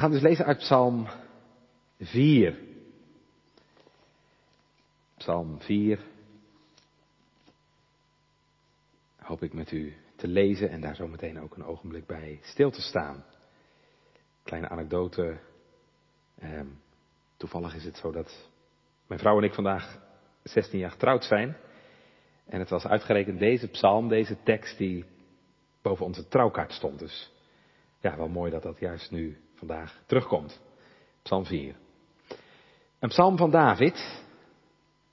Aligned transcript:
gaan 0.00 0.10
dus 0.10 0.20
lezen 0.20 0.44
uit 0.44 0.58
Psalm 0.58 1.08
4. 1.98 2.58
Psalm 5.16 5.60
4. 5.60 6.00
Hoop 9.16 9.42
ik 9.42 9.52
met 9.52 9.70
u 9.70 9.94
te 10.16 10.28
lezen 10.28 10.70
en 10.70 10.80
daar 10.80 10.94
zo 10.94 11.06
meteen 11.06 11.40
ook 11.40 11.56
een 11.56 11.64
ogenblik 11.64 12.06
bij 12.06 12.38
stil 12.42 12.70
te 12.70 12.80
staan. 12.80 13.24
Kleine 14.42 14.68
anekdote. 14.68 15.38
Ehm, 16.38 16.66
toevallig 17.36 17.74
is 17.74 17.84
het 17.84 17.96
zo 17.96 18.10
dat 18.12 18.48
mijn 19.06 19.20
vrouw 19.20 19.38
en 19.38 19.44
ik 19.44 19.54
vandaag 19.54 19.98
16 20.42 20.78
jaar 20.78 20.90
getrouwd 20.90 21.24
zijn. 21.24 21.56
En 22.46 22.58
het 22.58 22.70
was 22.70 22.86
uitgerekend 22.86 23.38
deze 23.38 23.68
psalm, 23.68 24.08
deze 24.08 24.42
tekst 24.42 24.78
die 24.78 25.04
boven 25.82 26.04
onze 26.04 26.28
trouwkaart 26.28 26.72
stond. 26.72 26.98
Dus 26.98 27.32
ja, 27.98 28.16
wel 28.16 28.28
mooi 28.28 28.50
dat 28.50 28.62
dat 28.62 28.78
juist 28.78 29.10
nu 29.10 29.38
vandaag 29.60 30.02
terugkomt. 30.06 30.60
Psalm 31.22 31.44
4. 31.44 31.74
Een 32.98 33.08
psalm 33.08 33.36
van 33.36 33.50
David 33.50 34.22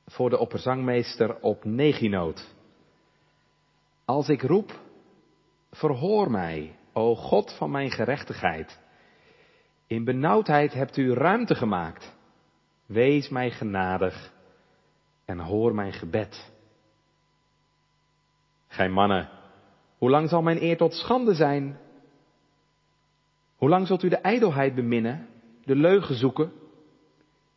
voor 0.05 0.29
de 0.29 0.37
opperzangmeester 0.37 1.39
op 1.41 1.63
neginoot. 1.63 2.55
Als 4.05 4.29
ik 4.29 4.41
roep, 4.41 4.79
verhoor 5.71 6.31
mij, 6.31 6.75
o 6.93 7.15
God 7.15 7.53
van 7.57 7.71
mijn 7.71 7.91
gerechtigheid. 7.91 8.79
In 9.87 10.03
benauwdheid 10.03 10.73
hebt 10.73 10.97
u 10.97 11.13
ruimte 11.13 11.55
gemaakt. 11.55 12.15
Wees 12.85 13.29
mij 13.29 13.51
genadig 13.51 14.33
en 15.25 15.39
hoor 15.39 15.75
mijn 15.75 15.93
gebed. 15.93 16.51
Gij 18.67 18.89
mannen, 18.89 19.29
hoe 19.97 20.09
lang 20.09 20.29
zal 20.29 20.41
mijn 20.41 20.61
eer 20.61 20.77
tot 20.77 20.93
schande 20.93 21.33
zijn? 21.33 21.79
Hoe 23.57 23.69
lang 23.69 23.87
zult 23.87 24.03
u 24.03 24.09
de 24.09 24.17
ijdelheid 24.17 24.75
beminnen, 24.75 25.27
de 25.63 25.75
leugen 25.75 26.15
zoeken? 26.15 26.51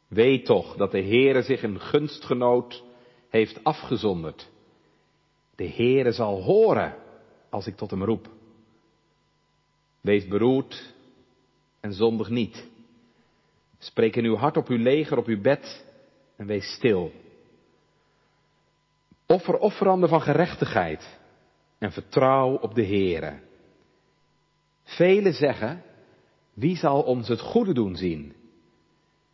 Weet 0.08 0.44
toch 0.44 0.76
dat 0.76 0.90
de 0.90 1.02
Heere 1.02 1.42
zich 1.42 1.62
een 1.62 1.80
gunstgenoot 1.80 2.84
heeft 3.28 3.64
afgezonderd. 3.64 4.50
De 5.54 5.68
Heere 5.68 6.12
zal 6.12 6.42
horen 6.42 6.94
als 7.50 7.66
ik 7.66 7.76
tot 7.76 7.90
hem 7.90 8.04
roep. 8.04 8.28
Wees 10.00 10.28
beroerd 10.28 10.94
en 11.80 11.92
zondig 11.92 12.28
niet. 12.28 12.68
Spreek 13.78 14.16
in 14.16 14.24
uw 14.24 14.36
hart 14.36 14.56
op 14.56 14.68
uw 14.68 14.78
leger, 14.78 15.18
op 15.18 15.26
uw 15.26 15.40
bed 15.40 15.86
en 16.36 16.46
wees 16.46 16.74
stil. 16.74 17.12
Offer 19.26 19.58
offeranden 19.58 20.08
van 20.08 20.20
gerechtigheid 20.20 21.18
en 21.78 21.92
vertrouw 21.92 22.56
op 22.56 22.74
de 22.74 22.84
Heere. 22.84 23.40
Velen 24.82 25.32
zeggen, 25.32 25.82
wie 26.54 26.76
zal 26.76 27.02
ons 27.02 27.28
het 27.28 27.40
goede 27.40 27.72
doen 27.74 27.96
zien? 27.96 28.34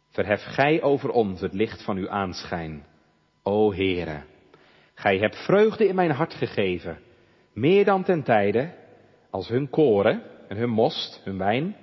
Verhef 0.09 0.43
gij 0.43 0.83
over 0.83 1.11
ons 1.11 1.41
het 1.41 1.53
licht 1.53 1.85
van 1.85 1.97
uw 1.97 2.09
aanschijn, 2.09 2.87
o 3.43 3.73
Heere. 3.73 4.23
Gij 4.95 5.19
hebt 5.19 5.45
vreugde 5.45 5.87
in 5.87 5.95
mijn 5.95 6.11
hart 6.11 6.35
gegeven, 6.35 6.99
meer 7.53 7.85
dan 7.85 8.03
ten 8.03 8.23
tijde, 8.23 8.75
als 9.31 9.49
hun 9.49 9.71
koren 9.71 10.23
en 10.49 10.57
hun 10.57 10.71
most, 10.71 11.21
hun 11.25 11.39
wijn, 11.39 11.77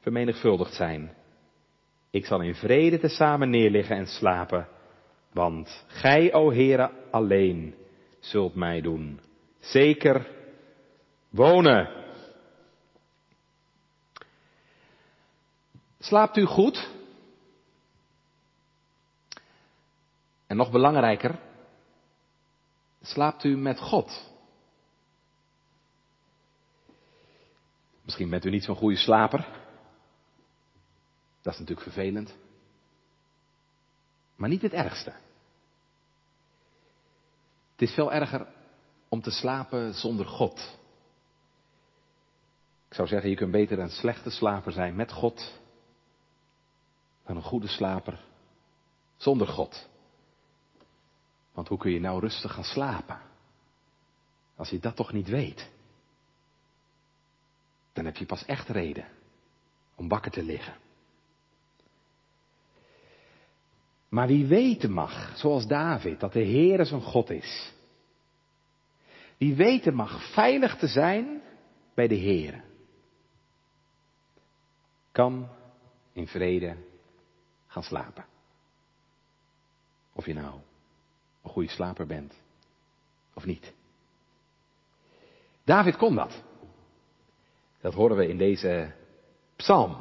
vermenigvuldigd 0.00 0.74
zijn. 0.74 1.12
Ik 2.10 2.26
zal 2.26 2.40
in 2.40 2.54
vrede 2.54 2.98
tezamen 2.98 3.50
neerliggen 3.50 3.96
en 3.96 4.06
slapen, 4.06 4.68
want 5.32 5.84
gij, 5.86 6.32
o 6.32 6.52
Heere, 6.52 6.90
alleen 7.10 7.74
zult 8.18 8.54
mij 8.54 8.80
doen. 8.80 9.20
Zeker 9.58 10.26
wonen. 11.30 12.03
Slaapt 16.04 16.36
u 16.36 16.44
goed? 16.44 16.90
En 20.46 20.56
nog 20.56 20.70
belangrijker, 20.70 21.38
slaapt 23.02 23.44
u 23.44 23.56
met 23.56 23.80
God? 23.80 24.30
Misschien 28.02 28.30
bent 28.30 28.44
u 28.44 28.50
niet 28.50 28.64
zo'n 28.64 28.76
goede 28.76 28.96
slaper. 28.96 29.40
Dat 31.42 31.52
is 31.52 31.58
natuurlijk 31.58 31.86
vervelend. 31.86 32.34
Maar 34.36 34.48
niet 34.48 34.62
het 34.62 34.72
ergste. 34.72 35.10
Het 37.72 37.82
is 37.82 37.94
veel 37.94 38.12
erger 38.12 38.46
om 39.08 39.20
te 39.20 39.30
slapen 39.30 39.94
zonder 39.94 40.26
God. 40.26 40.78
Ik 42.88 42.94
zou 42.94 43.08
zeggen, 43.08 43.30
je 43.30 43.36
kunt 43.36 43.52
beter 43.52 43.78
een 43.78 43.90
slechte 43.90 44.30
slaper 44.30 44.72
zijn 44.72 44.96
met 44.96 45.12
God 45.12 45.62
dan 47.24 47.36
een 47.36 47.42
goede 47.42 47.68
slaper 47.68 48.20
zonder 49.16 49.46
God. 49.46 49.88
Want 51.52 51.68
hoe 51.68 51.78
kun 51.78 51.90
je 51.90 52.00
nou 52.00 52.20
rustig 52.20 52.52
gaan 52.52 52.64
slapen? 52.64 53.20
Als 54.56 54.70
je 54.70 54.78
dat 54.78 54.96
toch 54.96 55.12
niet 55.12 55.28
weet. 55.28 55.70
Dan 57.92 58.04
heb 58.04 58.16
je 58.16 58.26
pas 58.26 58.44
echt 58.44 58.68
reden 58.68 59.06
om 59.94 60.08
wakker 60.08 60.30
te 60.30 60.42
liggen. 60.42 60.74
Maar 64.08 64.26
wie 64.26 64.46
weten 64.46 64.90
mag, 64.90 65.36
zoals 65.36 65.66
David, 65.66 66.20
dat 66.20 66.32
de 66.32 66.42
Heer 66.42 66.86
zijn 66.86 67.00
God 67.00 67.30
is. 67.30 67.72
Wie 69.36 69.54
weten 69.54 69.94
mag 69.94 70.32
veilig 70.32 70.76
te 70.76 70.86
zijn 70.86 71.42
bij 71.94 72.08
de 72.08 72.14
Heer. 72.14 72.64
Kan 75.12 75.48
in 76.12 76.26
vrede 76.26 76.76
gaan 77.74 77.82
slapen. 77.82 78.24
Of 80.12 80.26
je 80.26 80.34
nou 80.34 80.54
een 81.42 81.50
goede 81.50 81.68
slaper 81.68 82.06
bent 82.06 82.34
of 83.34 83.44
niet. 83.44 83.72
David 85.64 85.96
kon 85.96 86.14
dat. 86.14 86.42
Dat 87.80 87.94
horen 87.94 88.16
we 88.16 88.28
in 88.28 88.38
deze 88.38 88.92
psalm. 89.56 89.96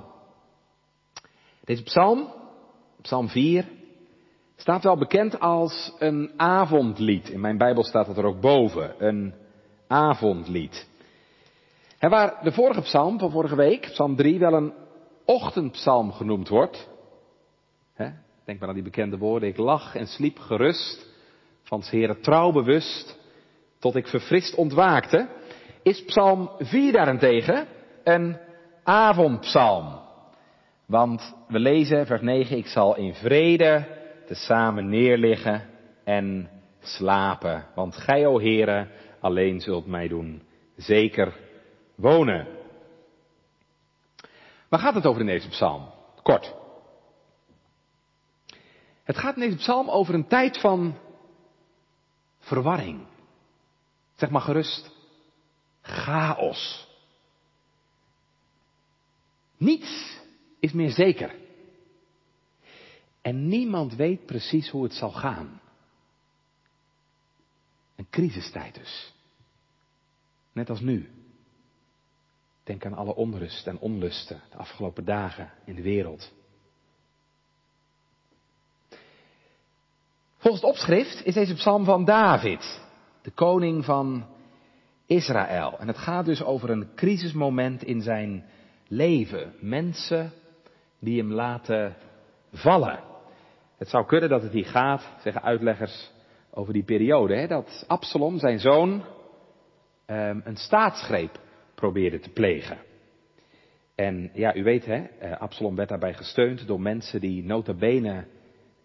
Deze 1.64 1.84
psalm, 1.84 2.34
psalm 3.02 3.30
4, 3.30 3.68
staat 4.56 4.84
wel 4.84 4.98
bekend 4.98 5.40
als 5.40 5.94
een 6.00 6.32
avondlied. 6.38 7.30
In 7.30 7.40
mijn 7.40 7.58
Bijbel 7.58 7.84
staat 7.84 8.08
het 8.08 8.18
er 8.18 8.26
ook 8.26 8.42
boven, 8.42 9.06
een 9.06 9.34
avondlied. 9.88 10.88
En 11.98 12.10
waar 12.10 12.44
de 12.44 12.52
vorige 12.52 12.82
psalm 12.82 13.20
van 13.20 13.32
vorige 13.32 13.56
week, 13.56 13.82
psalm 13.82 14.16
3, 14.16 14.40
wel 14.40 14.54
een 14.54 14.74
ochtendpsalm 15.26 16.12
genoemd 16.12 16.48
wordt. 16.48 16.92
Denk 18.46 18.60
maar 18.60 18.68
aan 18.68 18.74
die 18.74 18.84
bekende 18.84 19.18
woorden. 19.18 19.50
Ik 19.50 19.58
lag 19.58 19.96
en 19.96 20.08
sliep 20.08 20.40
gerust, 20.40 21.08
van 21.64 21.84
Heere 21.86 22.20
trouw 22.20 22.52
bewust, 22.52 23.18
tot 23.80 23.96
ik 23.96 24.08
verfrist 24.08 24.56
ontwaakte. 24.56 25.28
Is 25.84 26.04
psalm 26.04 26.52
4 26.60 26.92
daarentegen 26.92 27.68
een 28.04 28.38
avondpsalm. 28.84 30.00
Want 30.86 31.36
we 31.48 31.60
lezen 31.60 32.06
vers 32.06 32.22
9, 32.22 32.58
ik 32.58 32.68
zal 32.68 32.98
in 32.98 33.14
vrede 33.14 33.88
tezamen 34.26 34.90
neerliggen 34.90 35.70
en 36.04 36.50
slapen. 36.80 37.66
Want 37.76 37.96
gij, 37.96 38.26
o 38.26 38.40
Heere, 38.40 38.88
alleen 39.20 39.60
zult 39.60 39.86
mij 39.88 40.08
doen 40.08 40.42
zeker 40.76 41.34
wonen. 41.96 42.48
Waar 44.70 44.80
gaat 44.80 44.96
het 44.96 45.06
over 45.06 45.22
in 45.22 45.28
deze 45.28 45.50
psalm? 45.50 45.90
Kort. 46.24 46.63
Het 49.04 49.18
gaat 49.18 49.36
in 49.36 49.42
deze 49.42 49.56
psalm 49.56 49.90
over 49.90 50.14
een 50.14 50.28
tijd 50.28 50.60
van 50.60 50.98
verwarring. 52.40 53.06
Zeg 54.16 54.30
maar 54.30 54.42
gerust, 54.42 54.92
chaos. 55.82 56.88
Niets 59.58 60.20
is 60.60 60.72
meer 60.72 60.92
zeker. 60.92 61.36
En 63.22 63.48
niemand 63.48 63.96
weet 63.96 64.26
precies 64.26 64.70
hoe 64.70 64.84
het 64.84 64.94
zal 64.94 65.12
gaan. 65.12 65.62
Een 67.96 68.10
crisistijd 68.10 68.76
dus. 68.76 69.14
Net 70.52 70.70
als 70.70 70.80
nu. 70.80 71.10
Denk 72.64 72.86
aan 72.86 72.94
alle 72.94 73.16
onrust 73.16 73.68
en 73.68 73.80
onlusten 73.80 74.42
de 74.50 74.58
afgelopen 74.58 75.06
dagen 75.06 75.52
in 75.66 75.76
de 75.76 75.82
wereld. 75.82 76.32
Volgens 80.44 80.64
het 80.64 80.72
opschrift 80.74 81.26
is 81.26 81.34
deze 81.34 81.54
psalm 81.54 81.86
van 81.86 82.06
David, 82.06 82.82
de 83.22 83.32
koning 83.32 83.86
van 83.86 84.26
Israël. 85.06 85.80
En 85.80 85.88
het 85.88 85.98
gaat 85.98 86.26
dus 86.26 86.44
over 86.44 86.70
een 86.70 86.88
crisismoment 86.96 87.84
in 87.84 88.02
zijn 88.02 88.46
leven. 88.88 89.54
Mensen 89.60 90.32
die 91.00 91.20
hem 91.20 91.32
laten 91.32 91.96
vallen. 92.54 93.00
Het 93.78 93.90
zou 93.90 94.06
kunnen 94.06 94.30
dat 94.30 94.42
het 94.42 94.52
hier 94.52 94.66
gaat, 94.66 95.10
zeggen 95.22 95.42
uitleggers, 95.42 96.12
over 96.52 96.74
die 96.74 96.84
periode. 96.84 97.36
Hè, 97.36 97.48
dat 97.48 97.86
Absalom, 97.88 98.40
zijn 98.40 98.60
zoon, 98.60 99.04
ehm, 100.06 100.40
een 100.44 100.58
staatsgreep 100.58 101.40
probeerde 101.76 102.20
te 102.20 102.30
plegen. 102.30 102.78
En 103.96 104.30
ja, 104.34 104.56
u 104.56 104.64
weet 104.64 104.86
hè, 104.86 105.04
eh, 105.04 105.42
Absalom 105.42 105.76
werd 105.76 105.90
daarbij 105.90 106.14
gesteund 106.14 106.68
door 106.68 106.82
mensen 106.82 107.22
die 107.22 107.44
nota 107.44 107.74
bene 107.74 108.26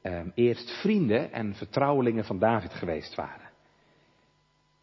eh, 0.09 0.21
eerst 0.35 0.71
vrienden 0.71 1.33
en 1.33 1.55
vertrouwelingen 1.55 2.25
van 2.25 2.39
David 2.39 2.75
geweest 2.75 3.15
waren. 3.15 3.49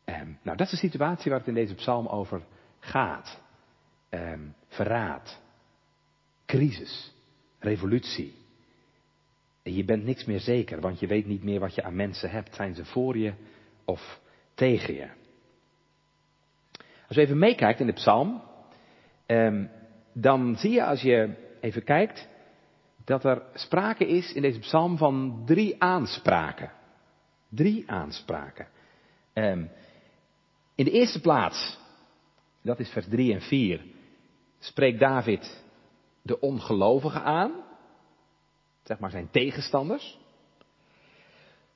Eh, 0.03 0.21
nou, 0.41 0.57
dat 0.57 0.59
is 0.59 0.69
de 0.69 0.87
situatie 0.87 1.29
waar 1.29 1.39
het 1.39 1.47
in 1.47 1.53
deze 1.53 1.75
psalm 1.75 2.07
over 2.07 2.41
gaat. 2.79 3.41
Eh, 4.09 4.31
verraad, 4.67 5.41
crisis, 6.45 7.13
revolutie. 7.59 8.33
Je 9.63 9.83
bent 9.83 10.03
niks 10.03 10.25
meer 10.25 10.39
zeker, 10.39 10.81
want 10.81 10.99
je 10.99 11.07
weet 11.07 11.25
niet 11.25 11.43
meer 11.43 11.59
wat 11.59 11.75
je 11.75 11.83
aan 11.83 11.95
mensen 11.95 12.29
hebt. 12.29 12.55
Zijn 12.55 12.75
ze 12.75 12.85
voor 12.85 13.17
je 13.17 13.33
of 13.85 14.19
tegen 14.53 14.93
je? 14.93 15.07
Als 17.07 17.17
je 17.17 17.21
even 17.21 17.37
meekijkt 17.37 17.79
in 17.79 17.87
de 17.87 17.93
psalm, 17.93 18.41
ehm, 19.25 19.65
dan 20.13 20.55
zie 20.55 20.71
je 20.71 20.85
als 20.85 21.01
je 21.01 21.33
even 21.61 21.83
kijkt 21.83 22.27
dat 23.05 23.23
er 23.23 23.41
sprake 23.53 24.07
is 24.07 24.33
in 24.33 24.41
deze 24.41 24.59
psalm 24.59 24.97
van 24.97 25.43
drie 25.45 25.81
aanspraken. 25.81 26.71
Drie 27.49 27.91
aanspraken. 27.91 28.67
Um, 29.33 29.71
in 30.75 30.85
de 30.85 30.91
eerste 30.91 31.21
plaats, 31.21 31.77
dat 32.61 32.79
is 32.79 32.89
vers 32.89 33.05
3 33.09 33.33
en 33.33 33.41
4, 33.41 33.81
spreekt 34.59 34.99
David 34.99 35.63
de 36.21 36.39
ongelovigen 36.39 37.23
aan, 37.23 37.51
zeg 38.83 38.99
maar 38.99 39.09
zijn 39.09 39.29
tegenstanders. 39.31 40.19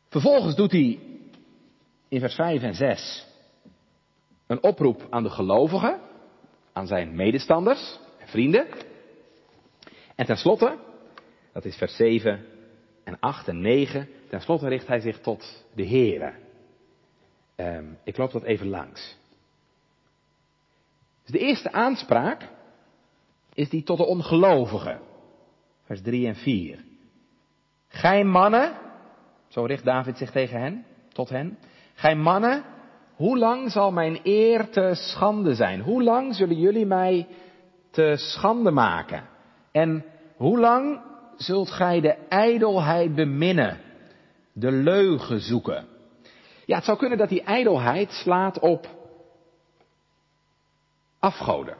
Vervolgens 0.07 0.55
doet 0.55 0.71
hij 0.71 0.99
in 2.07 2.19
vers 2.19 2.35
5 2.35 2.61
en 2.61 2.75
6 2.75 3.27
een 4.47 4.63
oproep 4.63 5.07
aan 5.09 5.23
de 5.23 5.29
gelovigen, 5.29 5.99
aan 6.73 6.87
zijn 6.87 7.15
medestanders 7.15 7.99
en 8.19 8.27
vrienden. 8.27 8.67
En 10.15 10.25
tenslotte, 10.25 10.77
dat 11.53 11.65
is 11.65 11.75
vers 11.75 11.95
7 11.95 12.45
en 13.03 13.19
8 13.19 13.47
en 13.47 13.61
9, 13.61 14.07
tenslotte 14.29 14.67
richt 14.67 14.87
hij 14.87 14.99
zich 14.99 15.19
tot 15.19 15.65
de 15.75 15.87
Here. 15.87 16.33
Um, 17.55 17.97
ik 18.03 18.17
loop 18.17 18.31
dat 18.31 18.43
even 18.43 18.67
langs. 18.67 19.17
Dus 21.23 21.31
de 21.31 21.39
eerste 21.39 21.71
aanspraak 21.71 22.49
is 23.53 23.69
die 23.69 23.83
tot 23.83 23.97
de 23.97 24.05
ongelovigen. 24.05 24.99
Vers 25.83 26.01
3 26.01 26.27
en 26.27 26.35
4. 26.35 26.83
Gij 27.87 28.23
mannen, 28.23 28.73
zo 29.47 29.63
richt 29.63 29.83
David 29.83 30.17
zich 30.17 30.31
tegen 30.31 30.59
hen, 30.59 30.85
tot 31.11 31.29
hen. 31.29 31.57
Gij 31.93 32.15
mannen, 32.15 32.63
hoe 33.15 33.37
lang 33.37 33.71
zal 33.71 33.91
mijn 33.91 34.19
eer 34.23 34.69
te 34.69 34.91
schande 34.93 35.55
zijn? 35.55 35.81
Hoe 35.81 36.03
lang 36.03 36.35
zullen 36.35 36.59
jullie 36.59 36.85
mij 36.85 37.27
te 37.91 38.13
schande 38.15 38.71
maken? 38.71 39.29
En 39.71 40.05
hoe 40.35 40.59
lang 40.59 41.01
zult 41.39 41.71
gij 41.71 42.01
de 42.01 42.15
ijdelheid 42.29 43.15
beminnen, 43.15 43.77
de 44.53 44.71
leugen 44.71 45.39
zoeken? 45.39 45.87
Ja, 46.65 46.75
het 46.75 46.85
zou 46.85 46.97
kunnen 46.97 47.17
dat 47.17 47.29
die 47.29 47.43
ijdelheid 47.43 48.11
slaat 48.11 48.59
op 48.59 48.87
afgoden. 51.19 51.77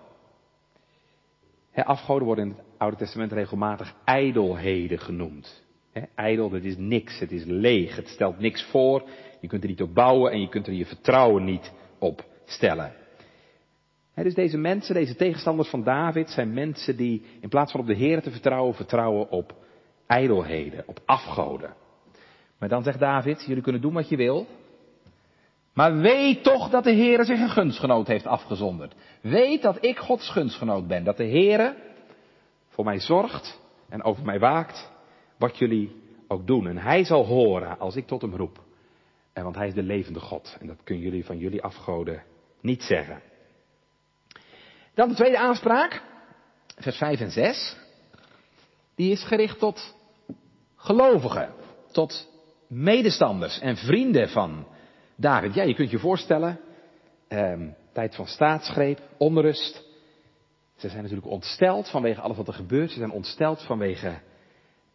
afgoden 1.73 2.25
worden 2.25 2.45
in 2.45 2.51
het 2.51 2.65
Oude 2.77 2.97
Testament 2.97 3.31
regelmatig 3.31 3.93
ijdelheden 4.03 4.99
genoemd. 4.99 5.63
He, 5.91 6.01
ijdel, 6.15 6.49
dat 6.49 6.63
is 6.63 6.77
niks, 6.77 7.19
het 7.19 7.31
is 7.31 7.43
leeg, 7.45 7.95
het 7.95 8.07
stelt 8.07 8.39
niks 8.39 8.63
voor, 8.63 9.09
je 9.39 9.47
kunt 9.47 9.63
er 9.63 9.69
niet 9.69 9.81
op 9.81 9.93
bouwen 9.93 10.31
en 10.31 10.41
je 10.41 10.49
kunt 10.49 10.67
er 10.67 10.73
je 10.73 10.85
vertrouwen 10.85 11.43
niet 11.43 11.71
op 11.99 12.25
stellen. 12.45 12.93
Dus 14.23 14.33
deze 14.33 14.57
mensen, 14.57 14.93
deze 14.93 15.15
tegenstanders 15.15 15.69
van 15.69 15.83
David, 15.83 16.29
zijn 16.29 16.53
mensen 16.53 16.97
die 16.97 17.25
in 17.41 17.49
plaats 17.49 17.71
van 17.71 17.81
op 17.81 17.87
de 17.87 17.95
Heer 17.95 18.21
te 18.21 18.31
vertrouwen, 18.31 18.75
vertrouwen 18.75 19.29
op 19.29 19.53
ijdelheden, 20.07 20.83
op 20.85 20.99
afgoden. 21.05 21.73
Maar 22.59 22.69
dan 22.69 22.83
zegt 22.83 22.99
David, 22.99 23.43
jullie 23.47 23.63
kunnen 23.63 23.81
doen 23.81 23.93
wat 23.93 24.09
je 24.09 24.15
wil, 24.15 24.47
maar 25.73 25.97
weet 25.97 26.43
toch 26.43 26.69
dat 26.69 26.83
de 26.83 26.93
Heere 26.93 27.23
zich 27.23 27.39
een 27.39 27.49
gunstgenoot 27.49 28.07
heeft 28.07 28.25
afgezonderd. 28.25 28.95
Weet 29.21 29.61
dat 29.61 29.85
ik 29.85 29.97
Gods 29.97 30.29
gunstgenoot 30.29 30.87
ben. 30.87 31.03
Dat 31.03 31.17
de 31.17 31.27
Heere 31.27 31.75
voor 32.67 32.85
mij 32.85 32.99
zorgt 32.99 33.61
en 33.89 34.03
over 34.03 34.25
mij 34.25 34.39
waakt. 34.39 34.91
Wat 35.37 35.57
jullie 35.57 35.95
ook 36.27 36.47
doen. 36.47 36.67
En 36.67 36.77
hij 36.77 37.03
zal 37.03 37.25
horen 37.25 37.79
als 37.79 37.95
ik 37.95 38.07
tot 38.07 38.21
hem 38.21 38.35
roep. 38.35 38.59
En 39.33 39.43
want 39.43 39.55
hij 39.55 39.67
is 39.67 39.73
de 39.73 39.83
levende 39.83 40.19
God. 40.19 40.57
En 40.59 40.67
dat 40.67 40.83
kunnen 40.83 41.03
jullie 41.03 41.25
van 41.25 41.37
jullie 41.37 41.63
afgoden 41.63 42.23
niet 42.61 42.83
zeggen. 42.83 43.21
Dan 44.99 45.09
de 45.09 45.15
tweede 45.15 45.37
aanspraak. 45.37 46.01
Vers 46.77 46.97
5 46.97 47.19
en 47.19 47.31
6. 47.31 47.75
Die 48.95 49.11
is 49.11 49.23
gericht 49.23 49.59
tot 49.59 49.95
gelovigen. 50.75 51.53
Tot 51.91 52.29
medestanders 52.67 53.59
en 53.59 53.77
vrienden 53.77 54.29
van 54.29 54.67
David, 55.15 55.53
ja, 55.53 55.63
je 55.63 55.73
kunt 55.73 55.89
je 55.89 55.99
voorstellen, 55.99 56.59
um, 57.29 57.75
tijd 57.93 58.15
van 58.15 58.27
staatsgreep, 58.27 58.99
onrust. 59.17 59.83
Ze 60.75 60.89
zijn 60.89 61.01
natuurlijk 61.01 61.31
ontsteld 61.31 61.89
vanwege 61.89 62.21
alles 62.21 62.37
wat 62.37 62.47
er 62.47 62.53
gebeurt. 62.53 62.91
Ze 62.91 62.97
zijn 62.97 63.11
ontsteld 63.11 63.61
vanwege 63.61 64.19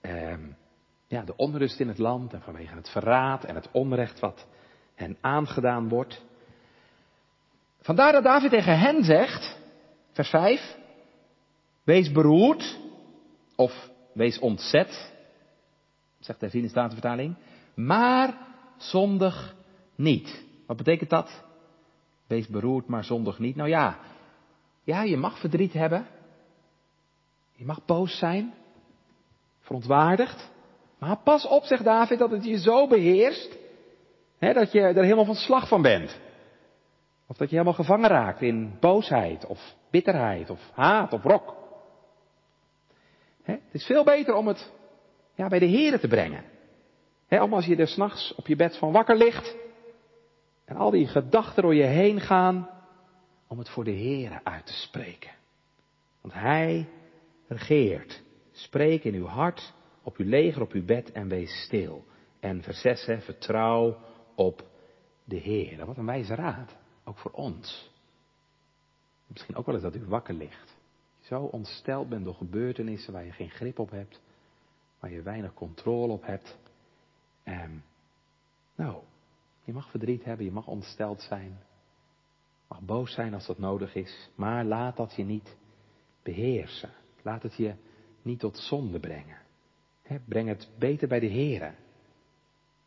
um, 0.02 0.56
ja, 1.06 1.22
de 1.22 1.36
onrust 1.36 1.80
in 1.80 1.88
het 1.88 1.98
land 1.98 2.32
en 2.32 2.42
vanwege 2.42 2.74
het 2.74 2.90
verraad 2.90 3.44
en 3.44 3.54
het 3.54 3.68
onrecht 3.72 4.20
wat 4.20 4.46
hen 4.94 5.16
aangedaan 5.20 5.88
wordt. 5.88 6.24
Vandaar 7.80 8.12
dat 8.12 8.24
David 8.24 8.50
tegen 8.50 8.78
hen 8.78 9.04
zegt, 9.04 9.62
vers 10.14 10.28
5, 10.28 10.76
wees 11.84 12.12
beroerd 12.12 12.78
of 13.56 13.90
wees 14.12 14.38
ontzet, 14.38 15.12
zegt 16.18 16.40
de 16.40 16.50
in 16.50 16.68
Statenvertaling, 16.68 17.36
maar 17.74 18.38
zondig 18.76 19.54
niet. 19.94 20.44
Wat 20.66 20.76
betekent 20.76 21.10
dat? 21.10 21.42
Wees 22.26 22.46
beroerd, 22.46 22.86
maar 22.86 23.04
zondig 23.04 23.38
niet. 23.38 23.56
Nou 23.56 23.68
ja, 23.68 23.98
ja, 24.84 25.02
je 25.02 25.16
mag 25.16 25.38
verdriet 25.38 25.72
hebben. 25.72 26.06
Je 27.52 27.64
mag 27.64 27.84
boos 27.84 28.18
zijn. 28.18 28.54
Verontwaardigd. 29.60 30.50
Maar 30.98 31.16
pas 31.16 31.46
op, 31.46 31.64
zegt 31.64 31.84
David, 31.84 32.18
dat 32.18 32.30
het 32.30 32.44
je 32.44 32.58
zo 32.58 32.86
beheerst. 32.86 33.58
Hè, 34.38 34.52
dat 34.52 34.72
je 34.72 34.80
er 34.80 35.02
helemaal 35.02 35.24
van 35.24 35.34
slag 35.34 35.68
van 35.68 35.82
bent. 35.82 36.20
Of 37.26 37.36
dat 37.36 37.48
je 37.48 37.56
helemaal 37.56 37.76
gevangen 37.76 38.08
raakt 38.08 38.42
in 38.42 38.76
boosheid 38.80 39.46
of 39.46 39.74
bitterheid 39.90 40.50
of 40.50 40.70
haat 40.72 41.12
of 41.12 41.22
wrok. 41.22 41.56
Hè, 43.42 43.52
het 43.52 43.74
is 43.74 43.84
veel 43.84 44.04
beter 44.04 44.34
om 44.34 44.46
het 44.46 44.72
ja, 45.34 45.48
bij 45.48 45.58
de 45.58 45.66
Heren 45.66 46.00
te 46.00 46.08
brengen. 46.08 46.44
Hè, 47.26 47.42
om 47.42 47.54
als 47.54 47.66
je 47.66 47.76
er 47.76 47.88
s'nachts 47.88 48.34
op 48.34 48.46
je 48.46 48.56
bed 48.56 48.78
van 48.78 48.92
wakker 48.92 49.16
ligt, 49.16 49.56
en 50.64 50.76
al 50.76 50.90
die 50.90 51.06
gedachten 51.06 51.62
door 51.62 51.74
je 51.74 51.82
heen 51.82 52.20
gaan 52.20 52.70
om 53.46 53.58
het 53.58 53.68
voor 53.68 53.84
de 53.84 53.90
Heer 53.90 54.40
uit 54.42 54.66
te 54.66 54.72
spreken. 54.72 55.30
Want 56.20 56.34
Hij 56.34 56.88
regeert. 57.48 58.22
Spreek 58.52 59.04
in 59.04 59.14
uw 59.14 59.26
hart, 59.26 59.74
op 60.02 60.16
uw 60.16 60.28
leger, 60.28 60.62
op 60.62 60.72
uw 60.72 60.84
bed 60.84 61.12
en 61.12 61.28
wees 61.28 61.62
stil. 61.64 62.04
En 62.40 62.62
vers 62.62 62.80
6, 62.80 63.04
vertrouw 63.18 63.98
op 64.34 64.64
de 65.24 65.36
Heer. 65.36 65.86
Wat 65.86 65.96
een 65.96 66.06
wijze 66.06 66.34
raad, 66.34 66.76
ook 67.04 67.18
voor 67.18 67.30
ons. 67.30 67.92
Misschien 69.26 69.56
ook 69.56 69.66
wel 69.66 69.74
eens 69.74 69.84
dat 69.84 69.96
u 69.96 70.04
wakker 70.06 70.34
ligt. 70.34 70.76
Zo 71.20 71.40
ontsteld 71.40 72.08
bent 72.08 72.24
door 72.24 72.34
gebeurtenissen 72.34 73.12
waar 73.12 73.24
je 73.24 73.32
geen 73.32 73.50
grip 73.50 73.78
op 73.78 73.90
hebt, 73.90 74.20
waar 75.00 75.10
je 75.10 75.22
weinig 75.22 75.54
controle 75.54 76.12
op 76.12 76.26
hebt. 76.26 76.58
En, 77.42 77.84
nou, 78.74 79.02
je 79.64 79.72
mag 79.72 79.90
verdriet 79.90 80.24
hebben, 80.24 80.46
je 80.46 80.52
mag 80.52 80.66
ontsteld 80.66 81.20
zijn. 81.20 81.58
Mag 82.68 82.80
boos 82.80 83.12
zijn 83.12 83.34
als 83.34 83.46
dat 83.46 83.58
nodig 83.58 83.94
is. 83.94 84.30
Maar 84.34 84.64
laat 84.64 84.96
dat 84.96 85.14
je 85.14 85.24
niet 85.24 85.56
beheersen. 86.22 86.90
Laat 87.22 87.42
het 87.42 87.56
je 87.56 87.74
niet 88.22 88.40
tot 88.40 88.58
zonde 88.58 89.00
brengen. 89.00 89.38
breng 90.24 90.48
het 90.48 90.70
beter 90.78 91.08
bij 91.08 91.20
de 91.20 91.26
Heer. 91.26 91.74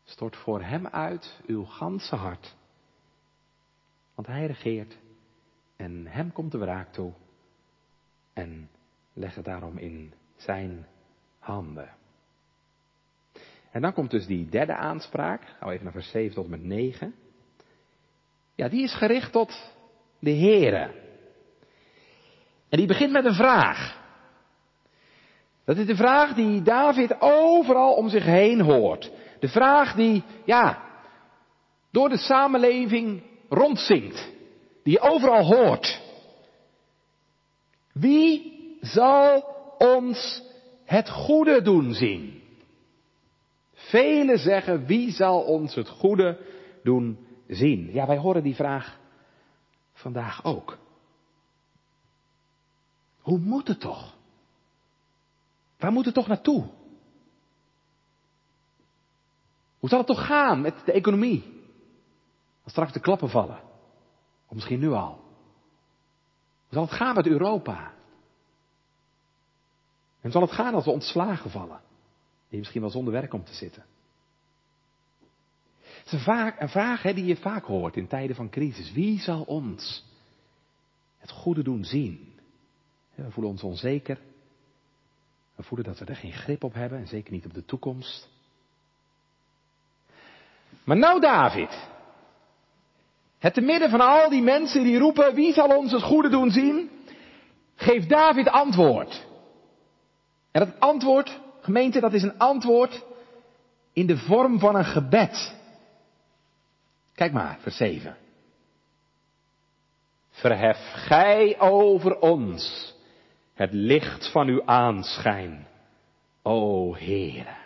Stort 0.04 0.36
voor 0.36 0.62
Hem 0.62 0.86
uit 0.86 1.40
uw 1.46 1.64
ganse 1.64 2.16
hart. 2.16 2.56
Want 4.18 4.30
Hij 4.30 4.46
regeert 4.46 4.98
en 5.76 6.06
Hem 6.06 6.32
komt 6.32 6.52
de 6.52 6.58
wraak 6.58 6.92
toe. 6.92 7.12
En 8.32 8.70
leg 9.12 9.34
het 9.34 9.44
daarom 9.44 9.78
in 9.78 10.12
Zijn 10.36 10.86
handen. 11.38 11.90
En 13.70 13.80
dan 13.80 13.92
komt 13.92 14.10
dus 14.10 14.26
die 14.26 14.48
derde 14.48 14.74
aanspraak. 14.74 15.56
We 15.60 15.70
even 15.70 15.84
naar 15.84 15.92
vers 15.92 16.10
7 16.10 16.34
tot 16.34 16.44
en 16.44 16.50
met 16.50 16.64
9. 16.64 17.14
Ja, 18.54 18.68
die 18.68 18.82
is 18.82 18.94
gericht 18.94 19.32
tot 19.32 19.72
de 20.18 20.34
Here. 20.34 20.90
En 22.68 22.78
die 22.78 22.86
begint 22.86 23.12
met 23.12 23.24
een 23.24 23.34
vraag. 23.34 24.00
Dat 25.64 25.76
is 25.76 25.86
de 25.86 25.96
vraag 25.96 26.34
die 26.34 26.62
David 26.62 27.20
overal 27.20 27.94
om 27.94 28.08
zich 28.08 28.24
heen 28.24 28.60
hoort. 28.60 29.12
De 29.40 29.48
vraag 29.48 29.94
die, 29.94 30.24
ja, 30.44 30.82
door 31.90 32.08
de 32.08 32.18
samenleving 32.18 33.26
rondzinkt. 33.48 34.32
Die 34.82 34.92
je 34.92 35.00
overal 35.00 35.44
hoort. 35.44 36.00
Wie 37.92 38.58
zal 38.80 39.40
ons 39.78 40.42
het 40.84 41.10
goede 41.10 41.62
doen 41.62 41.94
zien? 41.94 42.42
Velen 43.72 44.38
zeggen, 44.38 44.86
wie 44.86 45.10
zal 45.10 45.40
ons 45.40 45.74
het 45.74 45.88
goede 45.88 46.38
doen 46.82 47.26
zien? 47.48 47.92
Ja, 47.92 48.06
wij 48.06 48.18
horen 48.18 48.42
die 48.42 48.54
vraag 48.54 48.98
vandaag 49.92 50.44
ook. 50.44 50.78
Hoe 53.20 53.38
moet 53.38 53.68
het 53.68 53.80
toch? 53.80 54.14
Waar 55.78 55.92
moet 55.92 56.04
het 56.04 56.14
toch 56.14 56.26
naartoe? 56.26 56.64
Hoe 59.78 59.88
zal 59.88 59.98
het 59.98 60.06
toch 60.06 60.26
gaan 60.26 60.60
met 60.60 60.74
de 60.84 60.92
economie? 60.92 61.57
Als 62.68 62.76
straks 62.76 62.92
de 62.96 63.00
klappen 63.00 63.30
vallen. 63.30 63.60
Of 64.46 64.54
misschien 64.54 64.80
nu 64.80 64.90
al. 64.90 65.20
Zal 66.70 66.82
het 66.82 66.92
gaan 66.92 67.14
met 67.14 67.26
Europa? 67.26 67.94
En 70.20 70.30
zal 70.30 70.42
het 70.42 70.52
gaan 70.52 70.74
als 70.74 70.84
we 70.84 70.90
ontslagen 70.90 71.50
vallen? 71.50 71.80
Die 72.48 72.58
misschien 72.58 72.80
wel 72.80 72.90
zonder 72.90 73.12
werk 73.12 73.32
om 73.32 73.44
te 73.44 73.54
zitten. 73.54 73.84
Het 75.80 76.06
is 76.06 76.12
een, 76.12 76.20
vaak, 76.20 76.60
een 76.60 76.68
vraag 76.68 77.02
hè, 77.02 77.14
die 77.14 77.24
je 77.24 77.36
vaak 77.36 77.64
hoort 77.64 77.96
in 77.96 78.06
tijden 78.06 78.36
van 78.36 78.50
crisis. 78.50 78.92
Wie 78.92 79.20
zal 79.20 79.42
ons 79.42 80.04
het 81.18 81.30
goede 81.30 81.62
doen 81.62 81.84
zien? 81.84 82.38
We 83.14 83.30
voelen 83.30 83.52
ons 83.52 83.62
onzeker. 83.62 84.20
We 85.54 85.62
voelen 85.62 85.86
dat 85.86 85.98
we 85.98 86.04
er 86.04 86.16
geen 86.16 86.32
grip 86.32 86.64
op 86.64 86.74
hebben 86.74 86.98
en 86.98 87.06
zeker 87.06 87.32
niet 87.32 87.46
op 87.46 87.54
de 87.54 87.64
toekomst. 87.64 88.28
Maar 90.84 90.96
nou 90.96 91.20
David. 91.20 91.96
Het 93.38 93.54
te 93.54 93.60
midden 93.60 93.90
van 93.90 94.00
al 94.00 94.30
die 94.30 94.42
mensen 94.42 94.82
die 94.82 94.98
roepen, 94.98 95.34
wie 95.34 95.52
zal 95.52 95.76
ons 95.76 95.92
het 95.92 96.02
goede 96.02 96.28
doen 96.28 96.50
zien? 96.50 96.90
Geeft 97.74 98.08
David 98.08 98.48
antwoord. 98.48 99.26
En 100.50 100.60
dat 100.66 100.80
antwoord, 100.80 101.40
gemeente, 101.60 102.00
dat 102.00 102.12
is 102.12 102.22
een 102.22 102.38
antwoord 102.38 103.04
in 103.92 104.06
de 104.06 104.16
vorm 104.16 104.58
van 104.58 104.74
een 104.74 104.84
gebed. 104.84 105.54
Kijk 107.14 107.32
maar, 107.32 107.58
vers 107.60 107.76
7. 107.76 108.16
Verhef 110.30 110.78
gij 110.92 111.60
over 111.60 112.18
ons 112.18 112.94
het 113.54 113.72
licht 113.72 114.30
van 114.30 114.48
uw 114.48 114.62
aanschijn, 114.64 115.66
o 116.42 116.94
Heere. 116.94 117.56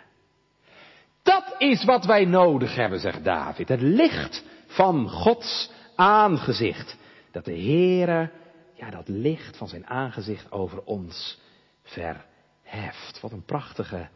Dat 1.23 1.55
is 1.57 1.83
wat 1.83 2.05
wij 2.05 2.25
nodig 2.25 2.75
hebben, 2.75 2.99
zegt 2.99 3.23
David. 3.23 3.69
Het 3.69 3.81
licht 3.81 4.43
van 4.73 5.09
Gods 5.09 5.71
aangezicht. 5.95 6.97
Dat 7.31 7.45
de 7.45 7.59
Heere, 7.59 8.31
ja, 8.73 8.89
dat 8.89 9.07
licht 9.07 9.57
van 9.57 9.67
zijn 9.67 9.87
aangezicht 9.87 10.51
over 10.51 10.83
ons 10.83 11.39
verheft. 11.83 13.19
Wat 13.21 13.31
een 13.31 13.45
prachtige 13.45 14.07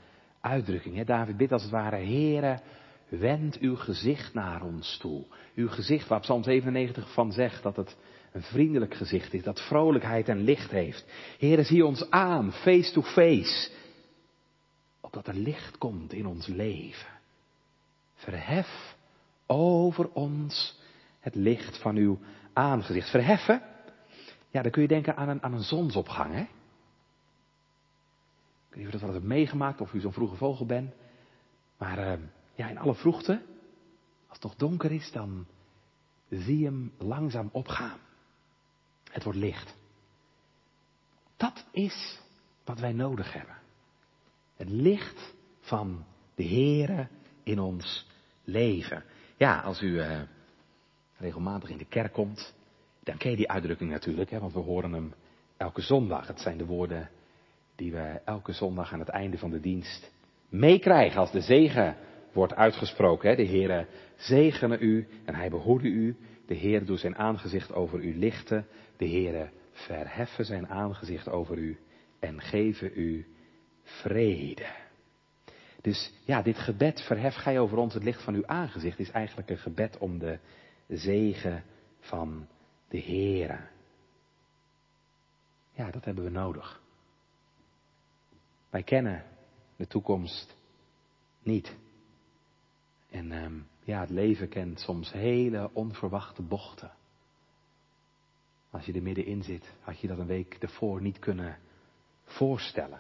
uitdrukking. 0.42 0.96
Hè? 0.96 1.04
David 1.04 1.38
bidt 1.38 1.52
als 1.52 1.62
het 1.62 1.72
ware, 1.72 1.96
Heere, 1.96 2.60
wend 3.10 3.58
uw 3.58 3.76
gezicht 3.76 4.34
naar 4.34 4.62
ons 4.62 4.98
toe. 4.98 5.26
Uw 5.56 5.70
gezicht 5.70 6.08
waar 6.08 6.20
Psalm 6.20 6.44
97 6.44 7.14
van 7.14 7.32
zegt 7.32 7.64
dat 7.64 7.76
het 7.76 7.96
een 8.32 8.42
vriendelijk 8.42 8.96
gezicht 8.96 9.34
is, 9.34 9.44
dat 9.44 9.62
vrolijkheid 9.62 10.30
en 10.30 10.44
licht 10.44 10.72
heeft. 10.72 11.06
Heere, 11.40 11.64
zie 11.64 11.86
ons 11.86 12.10
aan, 12.10 12.52
face 12.52 12.92
to 12.92 13.02
face, 13.02 13.70
opdat 15.02 15.28
er 15.28 15.36
licht 15.36 15.78
komt 15.78 16.14
in 16.14 16.26
ons 16.26 16.48
leven. 16.48 17.16
Verhef 18.16 18.97
over 19.48 20.10
ons 20.12 20.80
het 21.20 21.36
licht 21.36 21.78
van 21.82 21.96
uw 21.96 22.20
aangezicht. 22.54 23.10
Verheffen, 23.10 23.62
ja, 24.50 24.62
dan 24.62 24.72
kun 24.72 24.82
je 24.82 24.88
denken 24.88 25.16
aan 25.16 25.30
een, 25.30 25.44
aan 25.44 25.54
een 25.54 25.64
zonsopgang, 25.64 26.34
hè? 26.34 26.42
Ik 28.70 28.74
weet 28.74 28.76
niet 28.76 28.86
of 28.86 28.90
u 28.90 28.92
dat 28.92 29.02
wel 29.02 29.10
eens 29.10 29.20
hebt 29.20 29.34
meegemaakt, 29.34 29.82
of 29.82 29.94
u 29.94 30.00
zo'n 30.00 30.14
vroege 30.14 30.36
vogel 30.36 30.66
bent. 30.66 30.94
Maar 31.78 31.98
uh, 31.98 32.24
ja, 32.56 32.70
in 32.70 32.78
alle 32.78 32.96
vroegte, 32.96 33.42
als 34.28 34.38
het 34.38 34.44
nog 34.44 34.56
donker 34.56 34.92
is, 34.92 35.12
dan 35.12 35.46
zie 36.30 36.58
je 36.58 36.66
hem 36.66 36.94
langzaam 36.98 37.50
opgaan. 37.52 38.00
Het 39.12 39.24
wordt 39.24 39.40
licht. 39.40 39.76
Dat 41.38 41.66
is 41.72 42.20
wat 42.64 42.80
wij 42.80 42.94
nodig 42.94 43.34
hebben. 43.34 43.56
Het 44.56 44.70
licht 44.70 45.34
van 45.60 46.06
de 46.36 46.48
Here 46.48 47.08
in 47.44 47.60
ons 47.60 48.08
leven. 48.44 49.04
Ja, 49.38 49.60
als 49.60 49.82
u 49.82 49.88
uh, 49.88 50.22
regelmatig 51.18 51.70
in 51.70 51.78
de 51.78 51.86
kerk 51.86 52.14
komt, 52.14 52.54
dan 53.04 53.18
ken 53.18 53.32
je 53.32 53.38
die 53.38 53.50
uitdrukking 53.50 53.92
natuurlijk, 53.92 54.30
hè, 54.30 54.40
want 54.40 54.54
we 54.54 54.60
horen 54.60 54.94
hem 54.94 55.14
elke 55.58 55.82
zondag. 55.82 56.28
Het 56.28 56.40
zijn 56.40 56.58
de 56.58 56.66
woorden 56.66 57.10
die 57.76 57.92
we 57.92 58.22
elke 58.26 58.52
zondag 58.52 58.94
aan 58.94 59.00
het 59.00 59.10
einde 59.10 59.38
van 59.38 59.50
de 59.50 59.60
dienst 59.60 60.12
meekrijgen 60.50 61.20
als 61.20 61.32
de 61.32 61.42
zegen 61.42 61.96
wordt 62.34 62.56
uitgesproken. 62.56 63.30
Hè. 63.30 63.36
De 63.36 63.48
Heere 63.48 63.88
zegene 64.16 64.80
u 64.80 65.08
en 65.26 65.36
hij 65.36 65.50
behoede 65.50 65.88
u. 65.88 66.16
De 66.46 66.54
Heer 66.54 66.86
doet 66.86 67.00
zijn 67.00 67.16
aangezicht 67.16 67.74
over 67.74 68.00
u 68.00 68.18
lichten. 68.18 68.68
De 68.98 69.10
Heere 69.10 69.50
verheffen 69.72 70.46
zijn 70.46 70.68
aangezicht 70.68 71.30
over 71.30 71.58
u 71.58 71.78
en 72.20 72.42
geven 72.42 72.92
u 72.96 73.26
vrede. 73.84 74.87
Dus 75.82 76.14
ja, 76.26 76.42
dit 76.42 76.58
gebed, 76.58 77.02
verhef 77.02 77.36
gij 77.36 77.60
over 77.60 77.78
ons 77.78 77.94
het 77.94 78.04
licht 78.04 78.24
van 78.24 78.34
uw 78.34 78.48
aangezicht, 78.48 79.00
is 79.00 79.12
eigenlijk 79.12 79.50
een 79.50 79.58
gebed 79.58 79.98
om 79.98 80.18
de 80.18 80.40
zegen 80.88 81.64
van 82.00 82.48
de 82.88 83.02
Heere. 83.02 83.60
Ja, 85.72 85.92
dat 85.92 86.06
hebben 86.06 86.24
we 86.24 86.30
nodig. 86.30 86.82
Wij 88.70 88.84
kennen 88.84 89.24
de 89.76 89.88
toekomst 89.88 90.56
niet. 91.44 91.76
En 93.10 93.32
um, 93.32 93.68
ja, 93.84 94.00
het 94.00 94.10
leven 94.10 94.50
kent 94.50 94.80
soms 94.80 95.12
hele 95.12 95.70
onverwachte 95.74 96.42
bochten. 96.42 96.92
Als 98.70 98.86
je 98.86 98.94
er 98.94 99.02
middenin 99.02 99.44
zit, 99.44 99.74
had 99.82 100.00
je 100.00 100.08
dat 100.08 100.18
een 100.18 100.26
week 100.26 100.54
ervoor 100.60 101.02
niet 101.02 101.20
kunnen 101.20 101.60
voorstellen. 102.24 103.00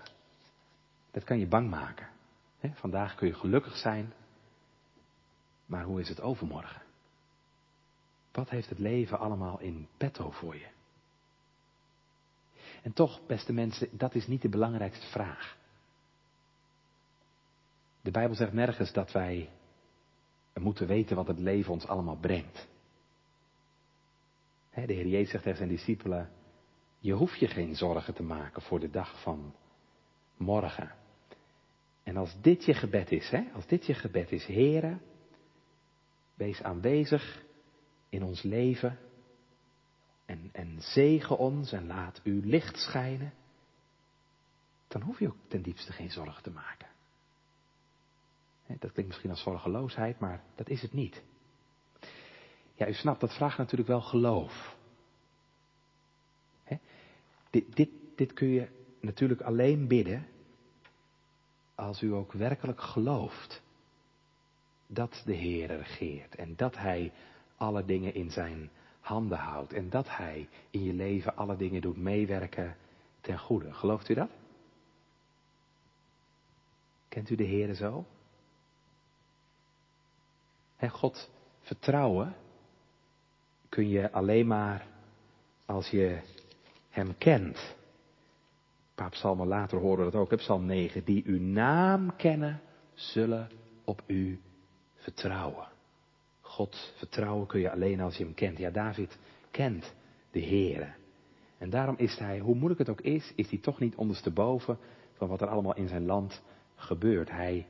Dat 1.11 1.23
kan 1.23 1.39
je 1.39 1.47
bang 1.47 1.69
maken. 1.69 2.07
Vandaag 2.61 3.15
kun 3.15 3.27
je 3.27 3.33
gelukkig 3.33 3.75
zijn, 3.75 4.13
maar 5.65 5.83
hoe 5.83 5.99
is 5.99 6.09
het 6.09 6.21
overmorgen? 6.21 6.81
Wat 8.31 8.49
heeft 8.49 8.69
het 8.69 8.79
leven 8.79 9.19
allemaal 9.19 9.59
in 9.59 9.87
petto 9.97 10.31
voor 10.31 10.55
je? 10.55 10.67
En 12.81 12.93
toch, 12.93 13.25
beste 13.25 13.53
mensen, 13.53 13.89
dat 13.91 14.15
is 14.15 14.27
niet 14.27 14.41
de 14.41 14.49
belangrijkste 14.49 15.07
vraag. 15.07 15.57
De 18.01 18.11
Bijbel 18.11 18.35
zegt 18.35 18.53
nergens 18.53 18.93
dat 18.93 19.11
wij 19.11 19.49
moeten 20.53 20.87
weten 20.87 21.15
wat 21.15 21.27
het 21.27 21.39
leven 21.39 21.71
ons 21.71 21.87
allemaal 21.87 22.17
brengt. 22.17 22.67
De 24.73 24.93
Heer 24.93 25.07
Jezus 25.07 25.29
zegt 25.29 25.43
tegen 25.43 25.57
zijn 25.57 25.69
discipelen, 25.69 26.29
je 26.99 27.13
hoeft 27.13 27.39
je 27.39 27.47
geen 27.47 27.75
zorgen 27.75 28.13
te 28.13 28.23
maken 28.23 28.61
voor 28.61 28.79
de 28.79 28.89
dag 28.89 29.21
van 29.21 29.55
morgen. 30.37 30.91
En 32.07 32.17
als 32.17 32.41
dit 32.41 32.65
je 32.65 32.73
gebed 32.73 33.11
is, 33.11 33.29
hè, 33.29 33.43
als 33.53 33.67
dit 33.67 33.85
je 33.85 33.93
gebed 33.93 34.31
is, 34.31 34.45
Heere, 34.45 34.97
wees 36.33 36.63
aanwezig 36.63 37.43
in 38.09 38.23
ons 38.23 38.41
leven 38.41 38.99
en, 40.25 40.49
en 40.51 40.81
zegen 40.81 41.37
ons 41.37 41.71
en 41.71 41.87
laat 41.87 42.21
uw 42.23 42.41
licht 42.43 42.77
schijnen, 42.77 43.33
dan 44.87 45.01
hoef 45.01 45.19
je 45.19 45.27
ook 45.27 45.37
ten 45.47 45.61
diepste 45.61 45.91
geen 45.91 46.11
zorgen 46.11 46.43
te 46.43 46.51
maken. 46.51 46.87
Dat 48.67 48.91
klinkt 48.91 49.07
misschien 49.07 49.29
als 49.29 49.41
zorgeloosheid, 49.41 50.19
maar 50.19 50.43
dat 50.55 50.69
is 50.69 50.81
het 50.81 50.93
niet. 50.93 51.23
Ja, 52.73 52.87
u 52.87 52.93
snapt, 52.93 53.19
dat 53.19 53.35
vraagt 53.35 53.57
natuurlijk 53.57 53.89
wel 53.89 54.01
geloof. 54.01 54.77
Dit, 57.49 57.75
dit, 57.75 57.89
dit 58.15 58.33
kun 58.33 58.47
je 58.47 58.67
natuurlijk 59.01 59.41
alleen 59.41 59.87
bidden 59.87 60.27
als 61.77 62.01
u 62.01 62.13
ook 62.13 62.31
werkelijk 62.31 62.81
gelooft 62.81 63.61
dat 64.87 65.21
de 65.25 65.33
Heer 65.33 65.67
regeert 65.67 66.35
en 66.35 66.55
dat 66.55 66.77
Hij 66.77 67.11
alle 67.57 67.85
dingen 67.85 68.13
in 68.13 68.31
zijn 68.31 68.69
handen 68.99 69.37
houdt 69.37 69.73
en 69.73 69.89
dat 69.89 70.09
Hij 70.09 70.49
in 70.69 70.83
je 70.83 70.93
leven 70.93 71.35
alle 71.35 71.55
dingen 71.55 71.81
doet 71.81 71.97
meewerken 71.97 72.75
ten 73.21 73.39
goede. 73.39 73.73
Gelooft 73.73 74.09
u 74.09 74.13
dat? 74.13 74.29
Kent 77.09 77.29
u 77.29 77.35
de 77.35 77.43
Heer 77.43 77.73
zo? 77.73 78.05
En 80.77 80.89
God 80.89 81.29
vertrouwen 81.61 82.35
kun 83.69 83.89
je 83.89 84.11
alleen 84.11 84.47
maar 84.47 84.87
als 85.65 85.89
je 85.89 86.19
Hem 86.89 87.17
kent. 87.17 87.76
Paar 88.97 89.09
psalmen 89.09 89.47
later 89.47 89.79
horen 89.79 90.05
we 90.05 90.11
dat 90.11 90.21
ook, 90.21 90.35
Psalm 90.35 90.65
9. 90.65 91.03
Die 91.03 91.23
uw 91.25 91.39
naam 91.39 92.15
kennen, 92.15 92.61
zullen 92.93 93.49
op 93.83 94.03
u 94.05 94.39
vertrouwen. 94.95 95.67
God 96.41 96.93
vertrouwen 96.97 97.47
kun 97.47 97.59
je 97.59 97.71
alleen 97.71 97.99
als 97.99 98.17
je 98.17 98.23
Hem 98.23 98.33
kent. 98.33 98.57
Ja, 98.57 98.69
David 98.69 99.19
kent 99.51 99.93
de 100.31 100.41
Heere. 100.41 100.93
En 101.57 101.69
daarom 101.69 101.95
is 101.97 102.17
hij, 102.17 102.39
hoe 102.39 102.55
moeilijk 102.55 102.79
het 102.79 102.89
ook 102.89 103.01
is, 103.01 103.33
is 103.35 103.49
hij 103.49 103.59
toch 103.59 103.79
niet 103.79 103.95
ondersteboven 103.95 104.77
van 105.13 105.27
wat 105.27 105.41
er 105.41 105.47
allemaal 105.47 105.75
in 105.75 105.87
zijn 105.87 106.05
land 106.05 106.43
gebeurt. 106.75 107.29
Hij 107.29 107.67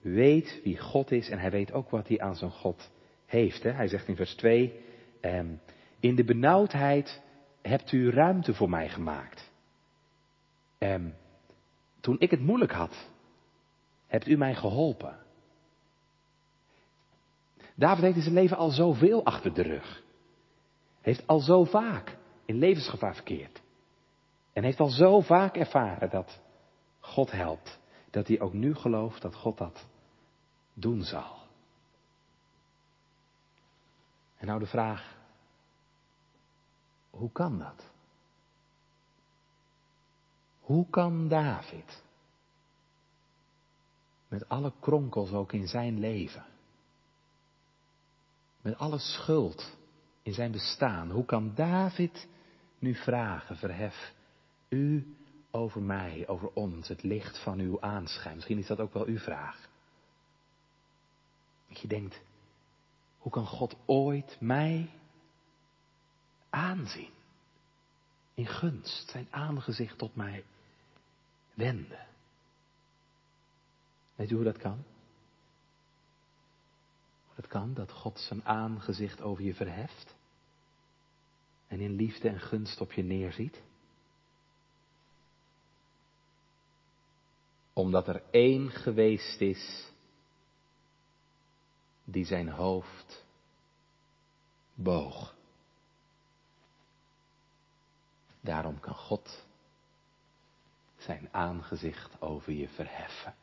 weet 0.00 0.60
wie 0.64 0.78
God 0.78 1.10
is 1.10 1.28
en 1.28 1.38
hij 1.38 1.50
weet 1.50 1.72
ook 1.72 1.90
wat 1.90 2.08
hij 2.08 2.20
aan 2.20 2.36
zijn 2.36 2.50
God 2.50 2.90
heeft. 3.26 3.62
Hè? 3.62 3.70
Hij 3.70 3.88
zegt 3.88 4.08
in 4.08 4.16
vers 4.16 4.34
2, 4.34 4.80
ehm, 5.20 5.54
in 6.00 6.14
de 6.14 6.24
benauwdheid 6.24 7.22
hebt 7.62 7.92
u 7.92 8.10
ruimte 8.10 8.54
voor 8.54 8.70
mij 8.70 8.88
gemaakt. 8.88 9.49
Ehm, 10.80 11.10
toen 12.00 12.16
ik 12.18 12.30
het 12.30 12.40
moeilijk 12.40 12.72
had, 12.72 13.08
hebt 14.06 14.26
u 14.26 14.36
mij 14.36 14.54
geholpen. 14.54 15.18
David 17.74 18.02
heeft 18.02 18.22
zijn 18.22 18.34
leven 18.34 18.56
al 18.56 18.70
zoveel 18.70 19.24
achter 19.24 19.54
de 19.54 19.62
rug. 19.62 20.02
Heeft 21.00 21.26
al 21.26 21.40
zo 21.40 21.64
vaak 21.64 22.16
in 22.44 22.58
levensgevaar 22.58 23.14
verkeerd. 23.14 23.62
En 24.52 24.64
heeft 24.64 24.80
al 24.80 24.88
zo 24.88 25.20
vaak 25.20 25.56
ervaren 25.56 26.10
dat 26.10 26.40
God 27.00 27.30
helpt. 27.30 27.78
Dat 28.10 28.26
hij 28.26 28.40
ook 28.40 28.52
nu 28.52 28.74
gelooft 28.74 29.22
dat 29.22 29.34
God 29.34 29.58
dat 29.58 29.86
doen 30.74 31.02
zal. 31.02 31.36
En 34.36 34.46
nou 34.46 34.58
de 34.58 34.66
vraag, 34.66 35.16
hoe 37.10 37.32
kan 37.32 37.58
dat? 37.58 37.90
Hoe 40.70 40.86
kan 40.90 41.28
David, 41.28 42.02
met 44.28 44.48
alle 44.48 44.72
kronkels 44.80 45.32
ook 45.32 45.52
in 45.52 45.68
zijn 45.68 45.98
leven, 45.98 46.44
met 48.60 48.78
alle 48.78 48.98
schuld 48.98 49.76
in 50.22 50.32
zijn 50.32 50.52
bestaan, 50.52 51.10
hoe 51.10 51.24
kan 51.24 51.54
David 51.54 52.28
nu 52.78 52.94
vragen, 52.94 53.56
verhef 53.56 54.14
u 54.68 55.16
over 55.50 55.82
mij, 55.82 56.28
over 56.28 56.50
ons, 56.52 56.88
het 56.88 57.02
licht 57.02 57.42
van 57.42 57.58
uw 57.58 57.80
aanschijn. 57.80 58.34
Misschien 58.34 58.58
is 58.58 58.66
dat 58.66 58.80
ook 58.80 58.92
wel 58.92 59.06
uw 59.06 59.18
vraag. 59.18 59.68
Dat 61.68 61.80
je 61.80 61.88
denkt, 61.88 62.20
hoe 63.18 63.32
kan 63.32 63.46
God 63.46 63.76
ooit 63.86 64.36
mij 64.40 64.90
aanzien? 66.50 67.12
In 68.34 68.46
gunst, 68.46 69.10
zijn 69.10 69.26
aangezicht 69.30 69.98
tot 69.98 70.16
mij 70.16 70.44
wenden. 71.54 72.06
Weet 74.14 74.30
u 74.30 74.34
hoe 74.34 74.44
dat 74.44 74.58
kan? 74.58 74.84
Hoe 77.26 77.34
dat 77.34 77.46
kan, 77.46 77.74
dat 77.74 77.92
God 77.92 78.18
zijn 78.18 78.44
aangezicht 78.44 79.20
over 79.20 79.44
je 79.44 79.54
verheft 79.54 80.14
en 81.66 81.80
in 81.80 81.94
liefde 81.94 82.28
en 82.28 82.40
gunst 82.40 82.80
op 82.80 82.92
je 82.92 83.02
neerziet? 83.02 83.62
Omdat 87.72 88.08
er 88.08 88.22
één 88.30 88.70
geweest 88.70 89.40
is 89.40 89.90
die 92.04 92.24
zijn 92.24 92.48
hoofd 92.48 93.24
boog. 94.74 95.34
Daarom 98.40 98.80
kan 98.80 98.94
God 98.94 99.46
zijn 101.02 101.28
aangezicht 101.30 102.20
over 102.20 102.52
je 102.52 102.68
verheffen. 102.68 103.34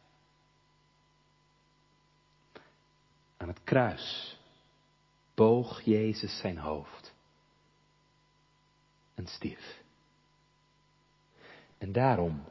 Aan 3.37 3.47
het 3.47 3.63
kruis 3.63 4.37
boog 5.33 5.81
Jezus 5.81 6.37
zijn 6.37 6.57
hoofd 6.57 7.13
en 9.13 9.27
stierf. 9.27 9.81
En 11.77 11.91
daarom, 11.91 12.43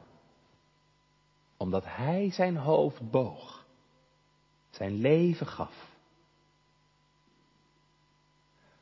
omdat 1.57 1.83
hij 1.85 2.31
zijn 2.31 2.57
hoofd 2.57 3.11
boog, 3.11 3.65
zijn 4.69 4.93
leven 4.93 5.47
gaf, 5.47 5.95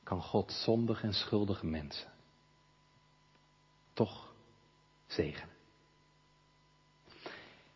kan 0.04 0.22
God 0.22 0.52
zondig 0.52 1.04
en 1.04 1.14
schuldige 1.14 1.66
mensen 1.66 2.12
toch 3.94 4.34
zegenen. 5.08 5.55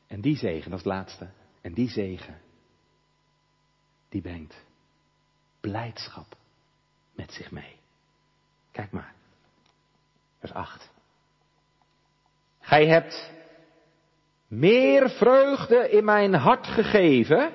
En 0.09 0.21
die 0.21 0.37
zegen, 0.37 0.69
dat 0.69 0.79
is 0.79 0.85
het 0.85 0.93
laatste, 0.93 1.29
en 1.61 1.73
die 1.73 1.89
zegen, 1.89 2.41
die 4.09 4.21
brengt 4.21 4.65
blijdschap 5.59 6.35
met 7.15 7.31
zich 7.31 7.51
mee. 7.51 7.75
Kijk 8.71 8.91
maar, 8.91 9.13
vers 10.39 10.53
8. 10.53 10.91
Gij 12.59 12.87
hebt 12.87 13.33
meer 14.47 15.09
vreugde 15.09 15.89
in 15.89 16.05
mijn 16.05 16.33
hart 16.33 16.67
gegeven 16.67 17.51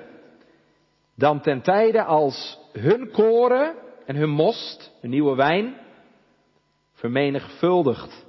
dan 1.15 1.41
ten 1.41 1.61
tijde 1.61 2.03
als 2.03 2.59
hun 2.71 3.11
koren 3.11 3.75
en 4.05 4.15
hun 4.15 4.29
most, 4.29 4.91
hun 5.01 5.09
nieuwe 5.09 5.35
wijn, 5.35 5.77
vermenigvuldigd 6.93 8.25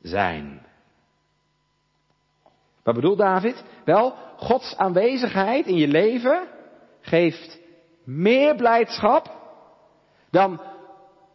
zijn. 0.00 0.66
Wat 2.88 2.96
bedoelt 2.96 3.18
David? 3.18 3.64
Wel, 3.84 4.14
Gods 4.36 4.76
aanwezigheid 4.76 5.66
in 5.66 5.76
je 5.76 5.88
leven 5.88 6.48
geeft 7.00 7.60
meer 8.04 8.56
blijdschap 8.56 9.30
dan 10.30 10.60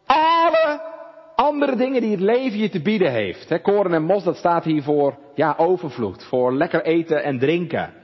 alle 0.06 0.80
andere 1.34 1.76
dingen 1.76 2.00
die 2.00 2.10
het 2.10 2.20
leven 2.20 2.58
je 2.58 2.68
te 2.68 2.82
bieden 2.82 3.10
heeft. 3.12 3.62
koren 3.62 3.94
en 3.94 4.02
mos, 4.02 4.24
dat 4.24 4.36
staat 4.36 4.64
hier 4.64 4.82
voor 4.82 5.18
ja, 5.34 5.54
overvloed, 5.56 6.24
voor 6.24 6.54
lekker 6.54 6.84
eten 6.84 7.22
en 7.22 7.38
drinken. 7.38 7.94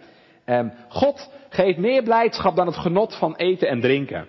Ehm, 0.45 0.69
God 0.89 1.31
geeft 1.49 1.79
meer 1.79 2.03
blijdschap 2.03 2.57
dan 2.57 2.67
het 2.67 2.77
genot 2.77 3.17
van 3.17 3.37
eten 3.37 3.69
en 3.69 3.81
drinken. 3.81 4.27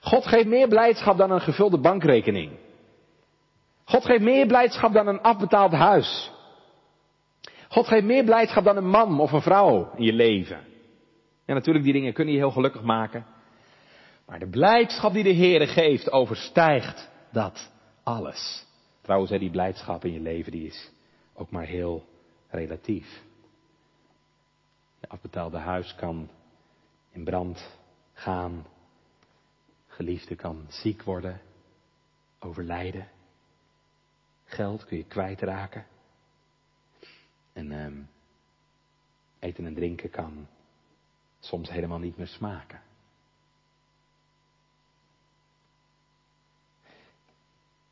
God 0.00 0.26
geeft 0.26 0.46
meer 0.46 0.68
blijdschap 0.68 1.16
dan 1.16 1.30
een 1.30 1.40
gevulde 1.40 1.78
bankrekening. 1.80 2.52
God 3.84 4.04
geeft 4.04 4.22
meer 4.22 4.46
blijdschap 4.46 4.92
dan 4.92 5.06
een 5.06 5.22
afbetaald 5.22 5.72
huis. 5.72 6.36
God 7.68 7.86
geeft 7.86 8.04
meer 8.04 8.24
blijdschap 8.24 8.64
dan 8.64 8.76
een 8.76 8.88
man 8.88 9.20
of 9.20 9.32
een 9.32 9.42
vrouw 9.42 9.90
in 9.96 10.04
je 10.04 10.12
leven. 10.12 10.58
En 11.44 11.54
natuurlijk, 11.54 11.84
die 11.84 11.94
dingen 11.94 12.12
kunnen 12.12 12.34
je 12.34 12.40
heel 12.40 12.50
gelukkig 12.50 12.82
maken. 12.82 13.26
Maar 14.26 14.38
de 14.38 14.48
blijdschap 14.48 15.12
die 15.12 15.22
de 15.22 15.30
Heer 15.30 15.68
geeft 15.68 16.12
overstijgt 16.12 17.10
dat 17.32 17.70
alles. 18.02 18.66
Trouwens, 19.00 19.30
die 19.30 19.50
blijdschap 19.50 20.04
in 20.04 20.12
je 20.12 20.20
leven 20.20 20.52
die 20.52 20.66
is 20.66 20.90
ook 21.34 21.50
maar 21.50 21.66
heel 21.66 22.04
relatief. 22.48 23.22
Je 25.00 25.08
afbetaalde 25.08 25.56
huis 25.56 25.94
kan 25.94 26.30
in 27.12 27.24
brand 27.24 27.78
gaan. 28.12 28.66
Geliefde 29.86 30.34
kan 30.34 30.64
ziek 30.68 31.02
worden, 31.02 31.40
overlijden. 32.38 33.08
Geld 34.44 34.84
kun 34.84 34.96
je 34.96 35.04
kwijtraken. 35.04 35.86
En 37.58 37.72
um, 37.72 38.08
eten 39.38 39.66
en 39.66 39.74
drinken 39.74 40.10
kan 40.10 40.46
soms 41.38 41.70
helemaal 41.70 41.98
niet 41.98 42.16
meer 42.16 42.26
smaken. 42.26 42.80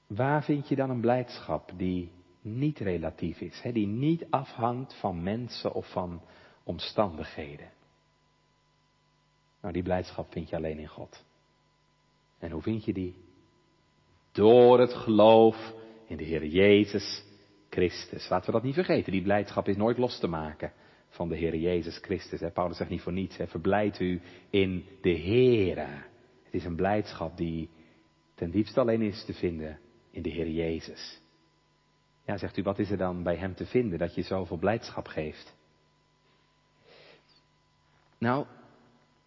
Waar 0.07 0.45
vind 0.45 0.69
je 0.69 0.77
dan 0.77 0.91
een 0.91 1.01
blijdschap 1.01 1.73
die 1.77 2.11
niet 2.41 2.79
relatief 2.79 3.41
is, 3.41 3.63
die 3.73 3.87
niet 3.87 4.27
afhangt 4.31 4.95
van 4.95 5.23
mensen 5.23 5.73
of 5.73 5.91
van 5.91 6.21
omstandigheden? 6.63 7.71
Nou, 9.61 9.73
die 9.73 9.83
blijdschap 9.83 10.33
vind 10.33 10.49
je 10.49 10.57
alleen 10.57 10.79
in 10.79 10.89
God. 10.89 11.25
En 12.39 12.51
hoe 12.51 12.63
vind 12.63 12.85
je 12.85 12.93
die? 12.93 13.15
Door 14.33 14.81
het 14.81 14.95
geloof 14.95 15.73
in 16.07 16.17
de 16.17 16.25
Heer 16.25 16.47
Jezus 16.47 17.26
Christus. 17.77 18.29
Laten 18.29 18.47
we 18.47 18.53
dat 18.53 18.63
niet 18.63 18.75
vergeten. 18.75 19.13
Die 19.13 19.23
blijdschap 19.23 19.69
is 19.69 19.77
nooit 19.77 19.99
los 19.99 20.19
te 20.19 20.27
maken 20.27 20.73
van 21.09 21.29
de 21.29 21.37
Heer 21.37 21.57
Jezus 21.57 21.99
Christus. 21.99 22.53
Paulus 22.53 22.77
zegt 22.77 22.91
niet 22.91 23.03
voor 23.03 23.13
niets. 23.13 23.37
Hè. 23.37 23.47
Verblijd 23.47 24.01
u 24.01 24.21
in 24.51 24.85
de 25.01 25.19
Heere. 25.19 25.87
Het 26.43 26.55
is 26.55 26.65
een 26.65 26.77
blijdschap 26.77 27.37
die 27.37 27.71
ten 28.35 28.51
diepste 28.51 28.81
alleen 28.81 29.03
is 29.03 29.25
te 29.25 29.35
vinden 29.35 29.79
in 30.11 30.23
de 30.23 30.29
Heer 30.29 30.49
Jezus. 30.49 31.21
Ja, 32.25 32.37
zegt 32.37 32.57
u, 32.57 32.63
wat 32.63 32.79
is 32.79 32.91
er 32.91 32.97
dan 32.97 33.23
bij 33.23 33.37
Hem 33.37 33.55
te 33.55 33.67
vinden 33.67 33.99
dat 33.99 34.15
je 34.15 34.23
zoveel 34.23 34.57
blijdschap 34.57 35.07
geeft? 35.07 35.55
Nou, 38.19 38.47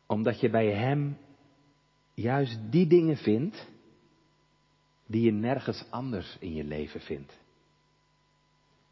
omdat 0.06 0.40
je 0.40 0.50
bij 0.50 0.72
Hem 0.72 1.18
juist 2.14 2.60
die 2.72 2.88
dingen 2.88 3.18
vindt 3.18 3.68
die 5.06 5.22
je 5.22 5.32
nergens 5.32 5.86
anders 5.90 6.38
in 6.40 6.54
je 6.54 6.64
leven 6.64 7.00
vindt. 7.00 7.48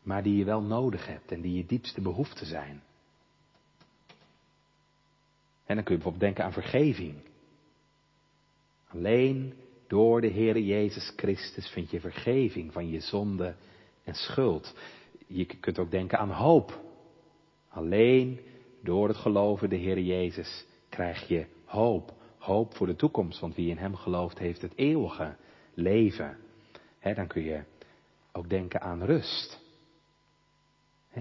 Maar 0.07 0.23
die 0.23 0.37
je 0.37 0.43
wel 0.43 0.61
nodig 0.61 1.07
hebt 1.07 1.31
en 1.31 1.41
die 1.41 1.53
je 1.53 1.65
diepste 1.65 2.01
behoefte 2.01 2.45
zijn. 2.45 2.81
En 5.65 5.75
dan 5.75 5.83
kun 5.83 5.95
je 5.95 6.01
bijvoorbeeld 6.01 6.19
denken 6.19 6.43
aan 6.43 6.53
vergeving. 6.53 7.15
Alleen 8.87 9.53
door 9.87 10.21
de 10.21 10.29
Heere 10.29 10.65
Jezus 10.65 11.13
Christus 11.15 11.69
vind 11.69 11.91
je 11.91 11.99
vergeving 11.99 12.73
van 12.73 12.89
je 12.89 12.99
zonde 12.99 13.55
en 14.03 14.13
schuld. 14.13 14.75
Je 15.25 15.45
kunt 15.45 15.79
ook 15.79 15.91
denken 15.91 16.19
aan 16.19 16.31
hoop. 16.31 16.81
Alleen 17.69 18.39
door 18.83 19.07
het 19.07 19.17
geloven 19.17 19.69
de 19.69 19.79
Heere 19.79 20.05
Jezus 20.05 20.65
krijg 20.89 21.27
je 21.27 21.45
hoop. 21.65 22.13
Hoop 22.37 22.75
voor 22.75 22.87
de 22.87 22.95
toekomst, 22.95 23.39
want 23.39 23.55
wie 23.55 23.69
in 23.69 23.77
Hem 23.77 23.95
gelooft 23.95 24.39
heeft 24.39 24.61
het 24.61 24.73
eeuwige 24.75 25.35
leven. 25.73 26.37
dan 27.01 27.27
kun 27.27 27.43
je 27.43 27.63
ook 28.31 28.49
denken 28.49 28.81
aan 28.81 29.03
rust. 29.03 29.65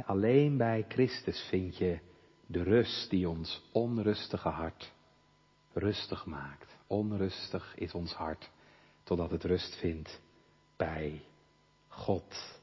Alleen 0.04 0.56
bij 0.56 0.84
Christus 0.88 1.46
vind 1.48 1.76
je 1.76 1.98
de 2.46 2.62
rust 2.62 3.10
die 3.10 3.28
ons 3.28 3.68
onrustige 3.72 4.48
hart 4.48 4.94
rustig 5.72 6.26
maakt. 6.26 6.76
Onrustig 6.86 7.74
is 7.76 7.94
ons 7.94 8.12
hart, 8.12 8.50
totdat 9.02 9.30
het 9.30 9.44
rust 9.44 9.76
vindt 9.76 10.20
bij 10.76 11.22
God. 11.88 12.60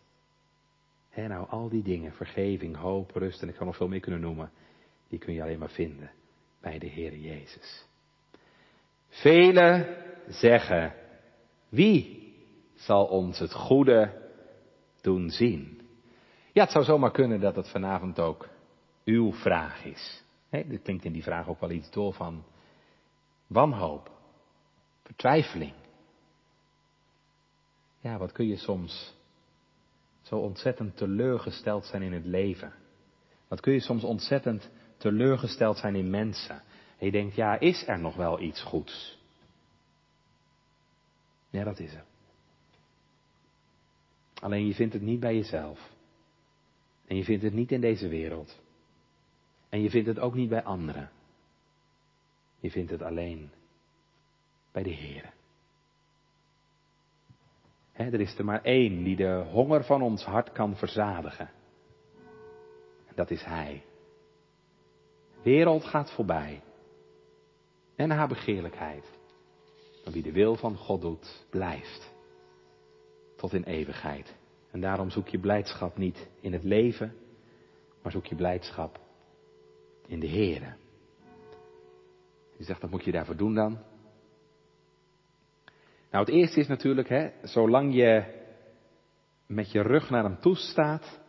He, 1.09 1.27
nou, 1.27 1.49
al 1.49 1.69
die 1.69 1.83
dingen, 1.83 2.13
vergeving, 2.13 2.75
hoop, 2.75 3.11
rust, 3.11 3.41
en 3.41 3.49
ik 3.49 3.55
kan 3.55 3.65
nog 3.65 3.75
veel 3.75 3.87
meer 3.87 3.99
kunnen 3.99 4.21
noemen, 4.21 4.51
die 5.07 5.19
kun 5.19 5.33
je 5.33 5.41
alleen 5.41 5.59
maar 5.59 5.69
vinden 5.69 6.11
bij 6.61 6.79
de 6.79 6.87
Heer 6.87 7.17
Jezus. 7.17 7.85
Velen 9.07 9.97
zeggen, 10.27 10.95
wie 11.69 12.33
zal 12.73 13.05
ons 13.05 13.39
het 13.39 13.53
goede 13.53 14.29
doen 15.01 15.29
zien? 15.29 15.82
Ja, 16.53 16.63
het 16.63 16.71
zou 16.71 16.83
zomaar 16.83 17.11
kunnen 17.11 17.39
dat 17.39 17.55
het 17.55 17.69
vanavond 17.69 18.19
ook 18.19 18.49
uw 19.05 19.33
vraag 19.33 19.83
is. 19.85 20.23
Dit 20.49 20.81
klinkt 20.81 21.05
in 21.05 21.13
die 21.13 21.23
vraag 21.23 21.47
ook 21.47 21.59
wel 21.59 21.71
iets 21.71 21.91
door 21.91 22.13
van 22.13 22.43
wanhoop, 23.47 24.11
vertwijfeling. 25.03 25.73
Ja, 27.99 28.17
wat 28.17 28.31
kun 28.31 28.47
je 28.47 28.55
soms 28.55 29.13
zo 30.21 30.35
ontzettend 30.35 30.97
teleurgesteld 30.97 31.85
zijn 31.85 32.01
in 32.01 32.13
het 32.13 32.25
leven? 32.25 32.73
Wat 33.47 33.59
kun 33.59 33.73
je 33.73 33.79
soms 33.79 34.03
ontzettend 34.03 34.69
teleurgesteld 34.97 35.77
zijn 35.77 35.95
in 35.95 36.09
mensen? 36.09 36.61
En 36.97 37.05
je 37.05 37.11
denkt, 37.11 37.35
ja, 37.35 37.59
is 37.59 37.87
er 37.87 37.99
nog 37.99 38.15
wel 38.15 38.39
iets 38.39 38.61
goeds? 38.61 39.19
Ja, 41.49 41.63
dat 41.63 41.79
is 41.79 41.93
er. 41.93 42.03
Alleen 44.39 44.67
je 44.67 44.73
vindt 44.73 44.93
het 44.93 45.01
niet 45.01 45.19
bij 45.19 45.35
jezelf. 45.35 45.92
En 47.13 47.19
je 47.19 47.26
vindt 47.26 47.43
het 47.43 47.54
niet 47.54 47.71
in 47.71 47.82
deze 47.82 48.08
wereld. 48.08 48.62
En 49.69 49.82
je 49.82 49.89
vindt 49.89 50.08
het 50.08 50.19
ook 50.19 50.34
niet 50.34 50.49
bij 50.49 50.63
anderen. 50.63 51.12
Je 52.60 52.71
vindt 52.71 52.91
het 52.91 53.02
alleen 53.02 53.52
bij 54.71 54.84
de 54.84 54.89
Heer. 54.89 55.34
er 57.93 58.19
is 58.19 58.38
er 58.38 58.45
maar 58.45 58.63
één 58.63 59.04
die 59.04 59.15
de 59.15 59.45
honger 59.52 59.84
van 59.84 60.02
ons 60.02 60.23
hart 60.23 60.52
kan 60.52 60.76
verzadigen. 60.76 61.49
En 63.08 63.15
dat 63.15 63.32
is 63.32 63.43
Hij. 63.43 63.84
De 65.43 65.49
wereld 65.49 65.84
gaat 65.84 66.12
voorbij. 66.12 66.62
En 67.95 68.10
haar 68.10 68.28
begeerlijkheid. 68.28 69.17
Maar 70.04 70.13
wie 70.13 70.23
de 70.23 70.32
wil 70.32 70.56
van 70.56 70.78
God 70.78 71.02
doet, 71.02 71.45
blijft. 71.49 72.13
Tot 73.36 73.54
in 73.54 73.63
eeuwigheid. 73.63 74.41
En 74.73 74.81
daarom 74.81 75.09
zoek 75.09 75.27
je 75.27 75.39
blijdschap 75.39 75.97
niet 75.97 76.29
in 76.39 76.53
het 76.53 76.63
leven, 76.63 77.15
maar 78.01 78.12
zoek 78.12 78.25
je 78.25 78.36
blijdschap 78.36 78.99
in 80.07 80.19
de 80.19 80.29
Here. 80.29 80.75
Je 82.57 82.63
zegt, 82.63 82.81
wat 82.81 82.89
moet 82.89 83.03
je 83.03 83.12
daarvoor 83.12 83.36
doen 83.36 83.53
dan? 83.53 83.71
Nou, 86.12 86.25
het 86.25 86.33
eerste 86.33 86.59
is 86.59 86.67
natuurlijk, 86.67 87.09
hè, 87.09 87.31
zolang 87.43 87.93
je 87.93 88.41
met 89.45 89.71
je 89.71 89.81
rug 89.81 90.09
naar 90.09 90.23
hem 90.23 90.39
toe 90.39 90.55
staat, 90.55 91.19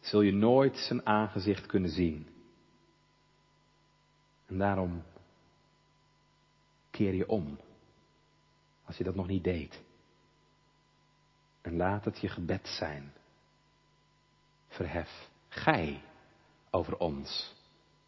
zul 0.00 0.20
je 0.20 0.32
nooit 0.32 0.76
zijn 0.76 1.06
aangezicht 1.06 1.66
kunnen 1.66 1.90
zien. 1.90 2.26
En 4.46 4.58
daarom 4.58 5.02
keer 6.90 7.14
je 7.14 7.28
om, 7.28 7.58
als 8.84 8.96
je 8.96 9.04
dat 9.04 9.14
nog 9.14 9.26
niet 9.26 9.44
deed. 9.44 9.82
En 11.62 11.76
laat 11.76 12.04
het 12.04 12.20
je 12.20 12.28
gebed 12.28 12.68
zijn. 12.68 13.12
Verhef 14.68 15.28
gij 15.48 16.02
over 16.70 16.98
ons 16.98 17.54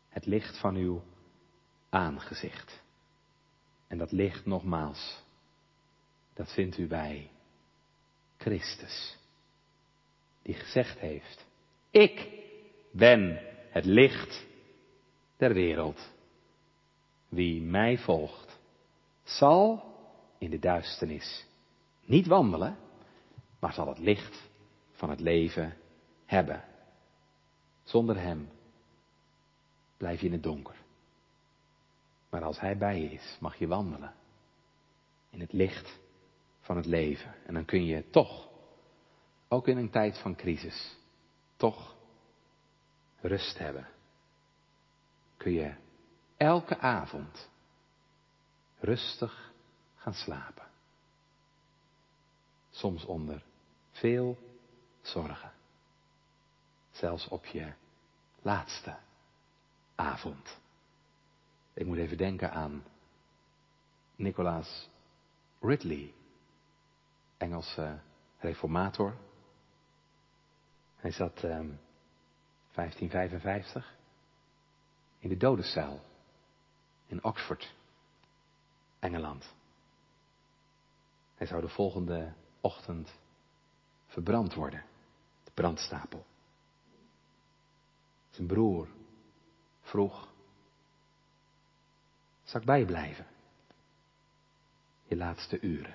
het 0.09 0.27
licht 0.27 0.59
van 0.59 0.75
uw 0.75 1.03
aangezicht. 1.89 2.83
En 3.87 3.99
dat 3.99 4.13
licht 4.13 4.47
nogmaals, 4.47 5.23
dat 6.35 6.53
vindt 6.53 6.79
u 6.79 6.87
bij 6.87 7.31
Christus, 8.37 9.17
die 10.43 10.55
gezegd 10.55 10.99
heeft, 10.99 11.47
ik 11.91 12.29
ben 12.91 13.41
het 13.71 13.85
licht 13.85 14.47
der 15.37 15.55
wereld. 15.55 16.13
Wie 17.29 17.63
mij 17.63 17.99
volgt, 17.99 18.59
zal 19.23 19.85
in 20.39 20.51
de 20.51 20.59
duisternis 20.59 21.47
niet 22.05 22.27
wandelen, 22.27 22.79
maar 23.65 23.73
zal 23.73 23.89
het 23.89 23.99
licht 23.99 24.51
van 24.93 25.11
het 25.11 25.21
leven 25.21 25.77
hebben. 26.27 26.65
Zonder 27.83 28.21
Hem 28.21 28.49
blijf 29.97 30.21
je 30.21 30.27
in 30.27 30.33
het 30.33 30.43
donker. 30.43 30.75
Maar 32.31 32.43
als 32.43 32.61
Hij 32.61 32.77
bij 32.77 33.01
je 33.01 33.11
is, 33.11 33.37
mag 33.41 33.57
je 33.57 33.67
wandelen 33.67 34.15
in 35.31 35.41
het 35.41 35.53
licht 35.53 35.99
van 36.61 36.77
het 36.77 36.87
leven. 36.87 37.35
En 37.47 37.55
dan 37.55 37.65
kun 37.65 37.85
je 37.85 38.11
toch, 38.11 38.49
ook 39.49 39.69
in 39.69 39.77
een 39.77 39.91
tijd 39.91 40.19
van 40.19 40.37
crisis, 40.37 40.97
toch 41.57 41.97
rust 43.21 43.59
hebben. 43.59 43.89
Kun 45.37 45.53
je 45.53 45.75
elke 46.37 46.79
avond 46.79 47.51
rustig 48.79 49.53
gaan 49.95 50.15
slapen. 50.15 50.67
Soms 52.71 53.05
onder 53.05 53.45
veel 53.95 54.39
zorgen. 55.03 55.53
Zelfs 56.91 57.29
op 57.29 57.45
je 57.45 57.73
laatste 58.43 58.97
avond. 59.95 60.59
Ik 61.73 61.87
moet 61.87 61.99
even 61.99 62.17
denken 62.17 62.53
aan 62.53 62.85
Nicolaas 64.17 64.89
Ridley, 65.61 66.15
Engelse 67.37 67.99
reformator. 68.39 69.17
Hij 70.97 71.11
zat 71.11 71.43
um, 71.43 71.81
1555 72.73 73.97
in 75.19 75.29
de 75.29 75.37
dodencel 75.37 76.01
in 77.07 77.25
Oxford, 77.25 77.75
Engeland. 78.99 79.55
Hij 81.35 81.47
zou 81.47 81.61
de 81.61 81.69
volgende 81.69 82.33
ochtend 82.61 83.23
verbrand 84.15 84.55
worden, 84.55 84.85
de 85.45 85.51
brandstapel. 85.55 86.27
Zijn 88.31 88.47
broer 88.47 88.89
vroeg, 89.81 90.33
zal 92.45 92.61
ik 92.61 92.67
bij 92.67 92.81
je 95.07 95.17
laatste 95.17 95.61
uren. 95.61 95.95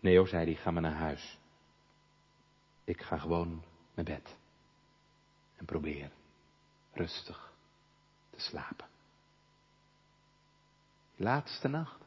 Hoor, 0.00 0.28
zei 0.28 0.44
hij, 0.44 0.54
ga 0.54 0.70
maar 0.70 0.82
naar 0.82 0.92
huis. 0.92 1.38
Ik 2.84 3.02
ga 3.02 3.18
gewoon 3.18 3.64
naar 3.94 4.04
bed. 4.04 4.36
En 5.56 5.64
probeer 5.64 6.10
rustig 6.92 7.52
te 8.30 8.40
slapen. 8.40 8.86
Laatste 11.16 11.68
nacht. 11.68 12.00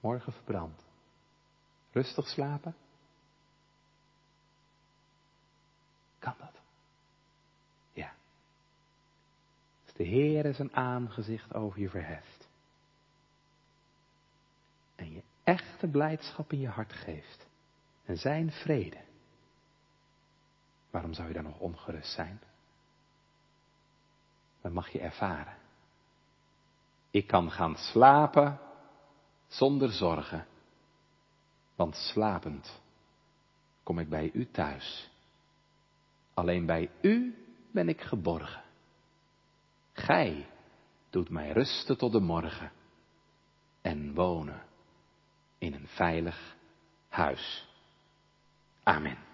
Morgen 0.00 0.32
verbrand. 0.32 0.87
Rustig 1.92 2.26
slapen? 2.26 2.76
Kan 6.18 6.34
dat? 6.38 6.60
Ja. 7.92 8.12
Als 9.84 9.94
de 9.94 10.04
Heer 10.04 10.54
zijn 10.54 10.76
aangezicht 10.76 11.54
over 11.54 11.80
je 11.80 11.88
verheft. 11.88 12.48
En 14.94 15.12
je 15.12 15.22
echte 15.44 15.86
blijdschap 15.86 16.52
in 16.52 16.60
je 16.60 16.68
hart 16.68 16.92
geeft. 16.92 17.46
En 18.04 18.16
zijn 18.16 18.50
vrede. 18.50 19.00
Waarom 20.90 21.14
zou 21.14 21.28
je 21.28 21.34
dan 21.34 21.42
nog 21.42 21.58
ongerust 21.58 22.12
zijn? 22.12 22.40
Dat 24.60 24.72
mag 24.72 24.88
je 24.88 25.00
ervaren. 25.00 25.56
Ik 27.10 27.26
kan 27.26 27.50
gaan 27.50 27.76
slapen 27.76 28.60
zonder 29.46 29.90
zorgen. 29.90 30.46
Want 31.78 31.96
slapend 31.96 32.80
kom 33.82 33.98
ik 33.98 34.08
bij 34.08 34.30
u 34.32 34.50
thuis. 34.50 35.10
Alleen 36.34 36.66
bij 36.66 36.90
u 37.00 37.44
ben 37.72 37.88
ik 37.88 38.00
geborgen. 38.00 38.62
Gij 39.92 40.46
doet 41.10 41.30
mij 41.30 41.52
rusten 41.52 41.98
tot 41.98 42.12
de 42.12 42.20
morgen. 42.20 42.72
en 43.80 44.14
wonen 44.14 44.62
in 45.58 45.74
een 45.74 45.88
veilig 45.88 46.56
huis. 47.08 47.68
Amen. 48.82 49.27